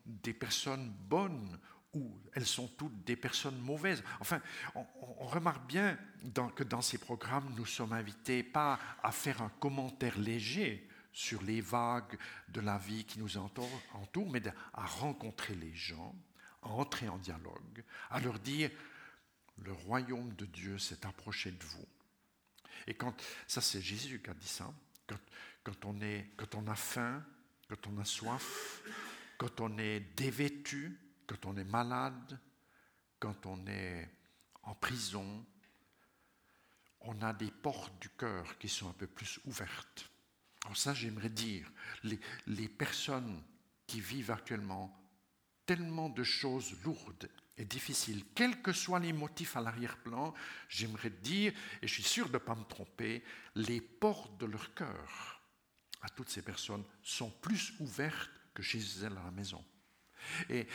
des 0.07 0.33
personnes 0.33 0.90
bonnes 0.90 1.59
ou 1.92 2.18
elles 2.33 2.46
sont 2.46 2.68
toutes 2.68 3.04
des 3.04 3.16
personnes 3.16 3.59
mauvaises. 3.59 4.02
Enfin, 4.18 4.40
on, 4.74 5.26
remarque 5.26 5.66
bien 5.66 5.96
que 6.57 6.64
dans 6.64 6.83
ces 6.83 6.98
programmes, 6.98 7.52
nous 7.57 7.66
sommes 7.66 7.92
invités 7.92 8.42
pas 8.42 8.78
à 9.02 9.12
faire 9.12 9.42
un 9.42 9.50
commentaire 9.61 10.18
léger 10.18 10.88
sur 11.14 11.40
les 11.42 11.61
vagues 11.61 12.18
de 12.48 12.61
la 12.61 12.77
vie 12.77 13.05
qui 13.05 13.20
nous 13.20 13.38
entoure, 13.38 13.70
mais 14.31 14.42
à 14.74 14.85
rencontrer 14.85 15.55
les 15.55 15.72
gens, 15.72 16.14
à 16.61 16.68
entrer 16.68 17.09
en 17.09 17.18
dialogue, 17.18 17.85
à 18.11 18.20
leur 18.20 18.38
dire 18.40 18.70
le 19.59 19.72
royaume 19.72 20.35
de 20.35 20.44
Dieu 20.44 20.77
s'est 20.77 21.07
approché 21.07 21.53
de 21.53 21.64
vous. 21.64 21.87
Et 22.88 22.94
quand, 22.94 23.14
ça 23.46 23.61
c'est 23.61 23.81
Jésus 23.81 24.20
qui 24.20 24.29
a 24.29 24.35
dit 24.35 24.48
ça, 24.48 24.74
quand, 25.07 25.20
quand, 25.62 25.85
on 25.85 26.00
est, 26.00 26.33
quand 26.37 26.57
on 26.57 26.66
a 26.66 26.74
faim, 26.74 27.24
quand 27.68 27.87
on 27.87 27.98
a 27.98 28.05
soif, 28.05 28.83
quand 29.38 29.61
on 29.61 29.79
est 29.79 30.00
dévêtu, 30.16 30.98
quand 31.29 31.46
on 31.46 31.57
est 31.57 31.64
malade, 31.64 32.40
quand 33.20 33.46
on 33.46 33.64
est 33.68 34.11
en 34.64 34.74
prison, 34.74 35.46
on 37.03 37.22
a 37.22 37.33
des 37.33 37.53
portes 37.53 37.96
du 38.00 38.09
cœur 38.11 38.59
qui 38.59 38.68
sont 38.68 38.90
un 38.90 38.94
peu 38.94 39.07
plus 39.07 39.38
ouvertes. 39.44 40.11
Alors 40.64 40.77
ça, 40.77 40.94
j'aimerais 40.94 41.29
dire, 41.29 41.70
les, 42.03 42.18
les 42.46 42.68
personnes 42.68 43.42
qui 43.87 44.00
vivent 44.00 44.31
actuellement 44.31 44.98
tellement 45.66 46.09
de 46.09 46.22
choses 46.22 46.74
lourdes 46.85 47.29
et 47.57 47.64
difficile. 47.64 48.24
Quels 48.35 48.61
que 48.62 48.72
soient 48.72 49.00
les 49.00 49.12
motifs 49.12 49.57
à 49.57 49.61
l'arrière-plan, 49.61 50.35
j'aimerais 50.68 51.11
dire, 51.11 51.53
et 51.83 51.87
je 51.87 51.92
suis 51.92 52.03
sûr 52.03 52.29
de 52.29 52.35
ne 52.35 52.38
pas 52.38 52.55
me 52.55 52.64
tromper, 52.64 53.22
les 53.55 53.81
portes 53.81 54.38
de 54.38 54.46
leur 54.46 54.74
cœur 54.74 55.42
à 56.03 56.09
toutes 56.09 56.29
ces 56.29 56.42
personnes 56.42 56.85
sont 57.03 57.31
plus 57.31 57.72
ouvertes 57.81 58.31
que 58.53 58.62
chez 58.62 58.81
elles 59.03 59.16
à 59.16 59.24
la 59.24 59.31
maison. 59.31 59.64
Et, 60.50 60.66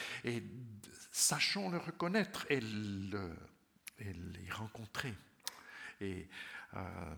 sachons 1.12 1.70
le 1.70 1.78
reconnaître 1.78 2.46
et, 2.50 2.62
le, 2.62 3.36
les 4.00 4.52
rencontrer. 4.52 5.14
Et 6.02 6.30
euh, 6.76 7.16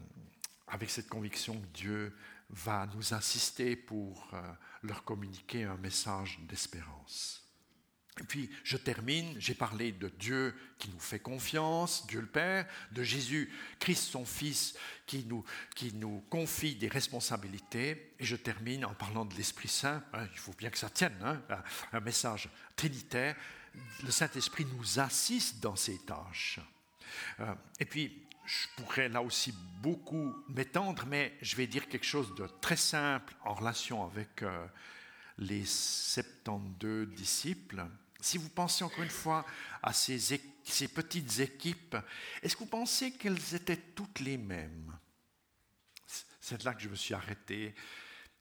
avec 0.67 0.89
cette 0.89 1.09
conviction 1.09 1.59
que 1.59 1.67
Dieu 1.67 2.17
va 2.51 2.87
nous 2.95 3.13
assister 3.13 3.75
pour 3.75 4.29
euh, 4.33 4.41
leur 4.83 5.03
communiquer 5.03 5.63
un 5.63 5.77
message 5.77 6.39
d'espérance. 6.47 7.41
Et 8.19 8.23
puis, 8.23 8.49
je 8.63 8.75
termine, 8.75 9.35
j'ai 9.39 9.53
parlé 9.53 9.93
de 9.93 10.09
Dieu 10.09 10.53
qui 10.77 10.89
nous 10.89 10.99
fait 10.99 11.19
confiance, 11.19 12.05
Dieu 12.07 12.19
le 12.19 12.27
Père, 12.27 12.67
de 12.91 13.03
Jésus, 13.03 13.49
Christ 13.79 14.03
son 14.03 14.25
Fils, 14.25 14.75
qui 15.05 15.23
nous, 15.25 15.45
qui 15.75 15.93
nous 15.93 16.21
confie 16.29 16.75
des 16.75 16.89
responsabilités. 16.89 18.13
Et 18.19 18.25
je 18.25 18.35
termine 18.35 18.83
en 18.83 18.93
parlant 18.93 19.23
de 19.23 19.33
l'Esprit 19.35 19.69
Saint. 19.69 20.03
Hein, 20.13 20.27
il 20.33 20.39
faut 20.39 20.53
bien 20.53 20.69
que 20.69 20.77
ça 20.77 20.89
tienne, 20.89 21.17
hein, 21.23 21.41
un 21.93 21.99
message 22.01 22.49
trinitaire. 22.75 23.35
Le 24.03 24.11
Saint-Esprit 24.11 24.65
nous 24.65 24.99
assiste 24.99 25.61
dans 25.61 25.77
ces 25.77 25.97
tâches. 25.99 26.59
Euh, 27.39 27.55
et 27.79 27.85
puis, 27.85 28.27
je 28.51 28.67
pourrais 28.75 29.07
là 29.07 29.21
aussi 29.21 29.53
beaucoup 29.81 30.35
m'étendre, 30.49 31.05
mais 31.07 31.37
je 31.41 31.55
vais 31.55 31.67
dire 31.67 31.87
quelque 31.87 32.05
chose 32.05 32.35
de 32.35 32.47
très 32.59 32.75
simple 32.75 33.33
en 33.45 33.53
relation 33.53 34.03
avec 34.03 34.43
euh, 34.43 34.67
les 35.37 35.63
72 35.65 37.07
disciples. 37.15 37.85
Si 38.19 38.37
vous 38.37 38.49
pensez 38.49 38.83
encore 38.83 39.03
une 39.03 39.09
fois 39.09 39.45
à 39.81 39.93
ces, 39.93 40.19
ces 40.63 40.87
petites 40.89 41.39
équipes, 41.39 41.95
est-ce 42.41 42.55
que 42.55 42.63
vous 42.63 42.69
pensez 42.69 43.13
qu'elles 43.13 43.55
étaient 43.55 43.77
toutes 43.95 44.19
les 44.19 44.37
mêmes? 44.37 44.97
C'est 46.41 46.61
là 46.63 46.73
que 46.73 46.81
je 46.81 46.89
me 46.89 46.95
suis 46.95 47.13
arrêté. 47.13 47.73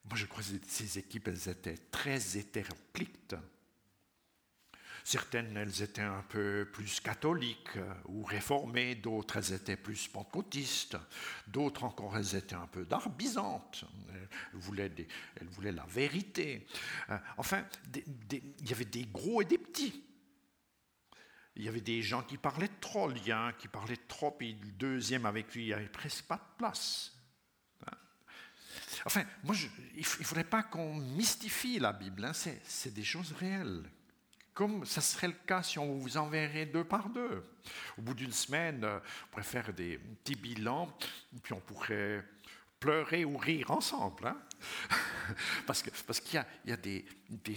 Moi, 0.07 0.17
je 0.17 0.27
crois 0.27 0.43
que 0.43 0.49
ces 0.67 0.99
équipes, 0.99 1.29
elles 1.29 1.49
étaient 1.49 1.79
très 1.93 2.37
hétéroclites. 2.37 3.37
Certaines, 5.05 5.57
elles 5.57 5.83
étaient 5.83 6.01
un 6.03 6.25
peu 6.29 6.69
plus 6.71 7.01
catholiques 7.01 7.79
ou 8.07 8.23
réformées, 8.25 8.95
d'autres, 8.95 9.39
elles 9.39 9.55
étaient 9.55 9.77
plus 9.77 10.09
pentecôtistes, 10.09 10.97
d'autres 11.49 11.85
encore, 11.85 12.17
elles 12.17 12.37
étaient 12.37 12.55
un 12.55 12.67
peu 12.67 12.85
darbisantes, 12.85 13.85
elles 14.13 14.59
voulaient, 14.59 14.93
elles 15.41 15.49
voulaient 15.49 15.73
la 15.73 15.87
vérité. 15.87 16.67
Euh, 17.11 17.19
enfin, 17.39 17.65
il 17.95 18.69
y 18.69 18.73
avait 18.73 18.85
des 18.85 19.05
gros 19.07 19.43
et 19.43 19.47
des 19.47 19.59
petits. 19.59 20.05
Il 21.57 21.65
y 21.65 21.69
avait 21.69 21.81
des 21.81 22.03
gens 22.03 22.23
qui 22.23 22.37
parlaient 22.37 22.71
trop, 22.81 23.09
lien, 23.09 23.53
qui 23.59 23.69
parlaient 23.69 23.97
trop, 24.09 24.37
et 24.41 24.53
le 24.53 24.73
deuxième 24.73 25.27
avec 25.27 25.55
lui, 25.55 25.65
il 25.65 25.67
n'y 25.67 25.73
avait 25.73 25.89
presque 25.89 26.25
pas 26.25 26.37
de 26.37 26.57
place. 26.59 27.13
Hein. 27.87 27.97
Enfin, 29.05 29.25
moi, 29.43 29.57
il 29.95 29.99
ne 29.99 30.05
faudrait 30.05 30.45
pas 30.45 30.63
qu'on 30.63 30.95
mystifie 30.95 31.79
la 31.79 31.93
Bible, 31.93 32.25
hein. 32.25 32.33
c'est 32.33 32.95
des 32.95 33.05
choses 33.05 33.33
réelles 33.33 33.83
comme 34.55 34.85
ça 34.85 35.01
serait 35.01 35.29
le 35.29 35.37
cas 35.47 35.63
si 35.63 35.79
on 35.79 35.97
vous 35.97 36.17
enverrait 36.17 36.67
deux 36.67 36.85
par 36.85 37.09
deux. 37.09 37.45
Au 37.99 38.03
bout 38.03 38.15
d'une 38.15 38.33
semaine, 38.33 38.85
euh, 38.85 38.99
on 38.99 39.31
pourrait 39.31 39.43
faire 39.43 39.73
des 39.73 39.99
petits 39.99 40.35
bilans, 40.35 40.93
puis 41.43 41.53
on 41.53 41.61
pourrait 41.61 42.25
pleurer 42.79 43.25
ou 43.25 43.37
rire 43.37 43.71
ensemble. 43.71 44.27
Hein. 44.27 44.41
parce 45.67 45.83
qu'il 45.83 46.45
y 46.67 46.73
a, 46.73 46.77
des, 46.77 47.05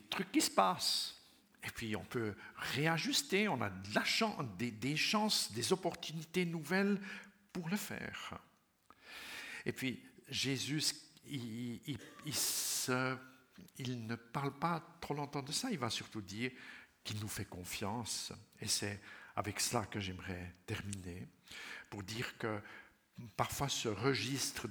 trucs 0.10 0.32
qui 0.32 0.42
se 0.42 0.52
passent. 0.52 1.20
Et 1.66 1.70
puis 1.72 1.96
on 1.96 2.04
peut 2.04 2.36
réajuster, 2.58 3.48
on 3.48 3.62
a 3.62 3.70
des, 3.70 4.98
chances, 4.98 5.52
des 5.54 5.72
opportunités 5.72 6.46
nouvelles 6.46 7.00
pour 7.54 7.70
le 7.70 7.78
faire. 7.78 8.38
Et 9.66 9.72
puis 9.72 10.04
Jésus, 10.28 10.84
il 11.26 11.98
ne 14.06 14.16
parle 14.16 14.52
pas 14.60 14.84
trop 15.00 15.14
longtemps 15.14 15.42
de 15.42 15.54
ça, 15.54 15.72
il 15.72 15.80
va 15.80 15.90
surtout 15.90 16.22
dire 16.22 16.52
qui 17.04 17.16
nous 17.16 17.28
fait 17.28 17.46
confiance. 17.46 18.32
Et 18.62 18.68
c'est 18.68 19.00
avec 19.36 19.60
cela 19.60 19.86
que 19.86 20.00
j'aimerais 20.00 20.54
terminer, 20.66 21.28
pour 21.90 22.04
dire 22.04 22.38
que 22.38 22.62
parfois 23.36 23.70
ce 23.70 23.88
registre 23.88 24.68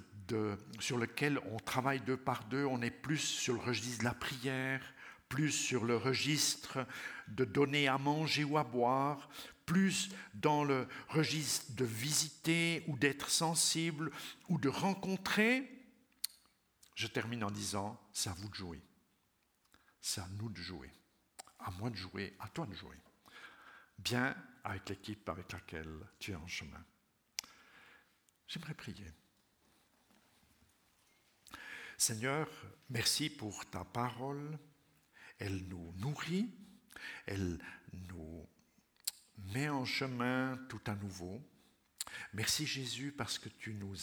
sur 0.79 0.99
lequel 0.99 1.39
on 1.51 1.59
travaille 1.59 2.01
deux 2.01 2.17
par 2.17 2.45
deux, 2.45 2.65
on 2.65 2.81
est 2.81 2.91
plus 2.91 3.19
sur 3.19 3.55
le 3.55 3.61
registre 3.61 3.99
de 4.01 4.05
la 4.05 4.15
prière, 4.15 4.95
plus 5.29 5.51
sur 5.51 5.85
le 5.85 5.97
registre 5.97 6.87
de 7.29 7.45
donner 7.45 7.89
à 7.89 7.99
manger 7.99 8.45
ou 8.45 8.57
à 8.57 8.65
boire, 8.65 9.29
plus 9.67 10.11
dans 10.35 10.65
le 10.65 10.89
registre 11.09 11.73
de 11.75 11.85
visiter 11.85 12.85
ou 12.87 12.97
d'être 12.97 13.31
sensible 13.31 14.11
ou 14.49 14.59
de 14.59 14.69
rencontrer. 14.69 15.69
Je 16.95 17.07
termine 17.07 17.45
en 17.45 17.51
disant, 17.51 18.01
c'est 18.13 18.31
à 18.31 18.35
vous 18.35 18.49
de 18.49 18.55
jouer. 18.55 18.81
C'est 20.01 20.21
à 20.21 20.29
nous 20.39 20.51
de 20.51 20.61
jouer 20.61 20.91
à 21.65 21.71
moi 21.73 21.91
de 21.91 21.97
jouer, 21.97 22.35
à 22.41 22.49
toi 22.49 22.67
de 22.67 22.75
jouer. 22.75 22.97
Bien 23.99 24.37
avec 24.65 24.89
l'équipe 24.89 25.29
avec 25.29 25.53
laquelle 25.53 25.99
tu 26.19 26.33
es 26.33 26.37
en 26.37 26.47
chemin. 26.47 26.85
J'aimerais 28.49 28.75
prier. 28.75 29.07
Seigneur, 31.97 32.49
merci 32.91 33.31
pour 33.31 33.65
ta 33.71 33.85
parole. 33.85 34.59
Elle 35.39 35.69
nous 35.69 35.93
nourrit, 35.99 36.51
elle 37.27 37.59
nous 37.93 38.49
met 39.39 39.69
en 39.69 39.85
chemin 39.85 40.59
tout 40.69 40.81
à 40.87 40.95
nouveau. 40.95 41.41
Merci 42.33 42.67
Jésus 42.67 43.13
parce 43.13 43.39
que 43.39 43.49
tu 43.49 43.75
nous, 43.75 43.97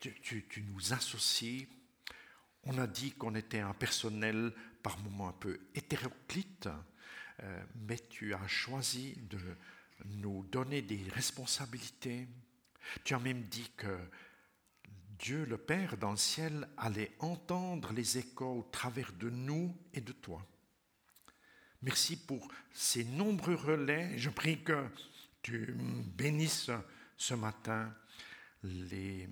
tu, 0.00 0.64
nous 0.68 0.92
associes. 0.92 1.68
On 2.64 2.78
a 2.78 2.86
dit 2.86 3.12
qu'on 3.12 3.34
était 3.34 3.60
un 3.60 3.74
personnel 3.74 4.52
par 4.82 4.98
moments 4.98 5.28
un 5.28 5.32
peu 5.32 5.60
hétéroclite, 5.74 6.68
mais 7.74 7.98
tu 7.98 8.34
as 8.34 8.46
choisi 8.46 9.16
de 9.28 9.38
nous 10.04 10.44
donner 10.44 10.82
des 10.82 11.02
responsabilités. 11.14 12.28
Tu 13.04 13.14
as 13.14 13.18
même 13.18 13.44
dit 13.44 13.70
que 13.76 13.98
Dieu 15.18 15.44
le 15.44 15.58
Père 15.58 15.96
dans 15.96 16.10
le 16.10 16.16
ciel 16.16 16.68
allait 16.76 17.12
entendre 17.18 17.92
les 17.92 18.18
échos 18.18 18.58
au 18.58 18.68
travers 18.70 19.12
de 19.12 19.30
nous 19.30 19.76
et 19.92 20.00
de 20.00 20.12
toi. 20.12 20.44
Merci 21.82 22.16
pour 22.16 22.48
ces 22.72 23.04
nombreux 23.04 23.54
relais. 23.54 24.18
Je 24.18 24.30
prie 24.30 24.62
que 24.62 24.86
tu 25.42 25.74
bénisses 26.16 26.70
ce 27.16 27.34
matin 27.34 27.94
les, 28.62 29.28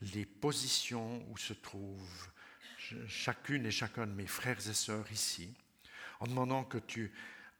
les 0.00 0.24
positions 0.24 1.24
où 1.30 1.36
se 1.36 1.52
trouvent 1.52 2.28
chacune 3.06 3.66
et 3.66 3.70
chacun 3.70 4.06
de 4.06 4.12
mes 4.12 4.26
frères 4.26 4.66
et 4.68 4.74
sœurs 4.74 5.10
ici 5.12 5.54
en 6.20 6.26
demandant 6.26 6.64
que 6.64 6.78
tu 6.78 7.12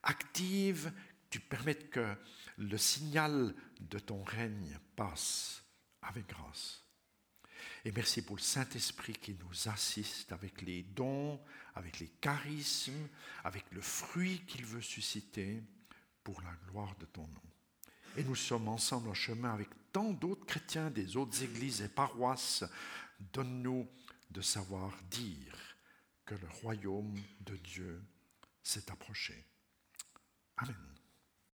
actives, 0.02 0.92
tu 1.30 1.40
permettes 1.40 1.90
que 1.90 2.14
le 2.58 2.78
signal 2.78 3.54
de 3.80 3.98
ton 3.98 4.22
règne 4.22 4.78
passe 4.96 5.62
avec 6.02 6.26
grâce. 6.28 6.84
Et 7.84 7.92
merci 7.92 8.22
pour 8.22 8.36
le 8.36 8.42
Saint-Esprit 8.42 9.14
qui 9.14 9.34
nous 9.34 9.68
assiste 9.68 10.32
avec 10.32 10.62
les 10.62 10.82
dons, 10.82 11.40
avec 11.74 11.98
les 11.98 12.08
charismes, 12.08 13.08
avec 13.44 13.64
le 13.72 13.80
fruit 13.80 14.44
qu'il 14.46 14.66
veut 14.66 14.82
susciter 14.82 15.62
pour 16.22 16.40
la 16.42 16.54
gloire 16.68 16.94
de 16.98 17.06
ton 17.06 17.26
nom. 17.26 17.42
Et 18.16 18.24
nous 18.24 18.36
sommes 18.36 18.68
ensemble 18.68 19.08
en 19.08 19.14
chemin 19.14 19.52
avec 19.52 19.68
tant 19.92 20.12
d'autres 20.12 20.44
chrétiens 20.44 20.90
des 20.90 21.16
autres 21.16 21.42
églises 21.42 21.80
et 21.80 21.88
paroisses. 21.88 22.64
Donne-nous 23.32 23.88
de 24.30 24.40
savoir 24.40 24.92
dire 25.10 25.76
que 26.26 26.34
le 26.34 26.48
royaume 26.62 27.14
de 27.40 27.56
Dieu 27.56 28.02
s'est 28.62 28.90
approché. 28.90 29.46
Amen. 30.56 30.89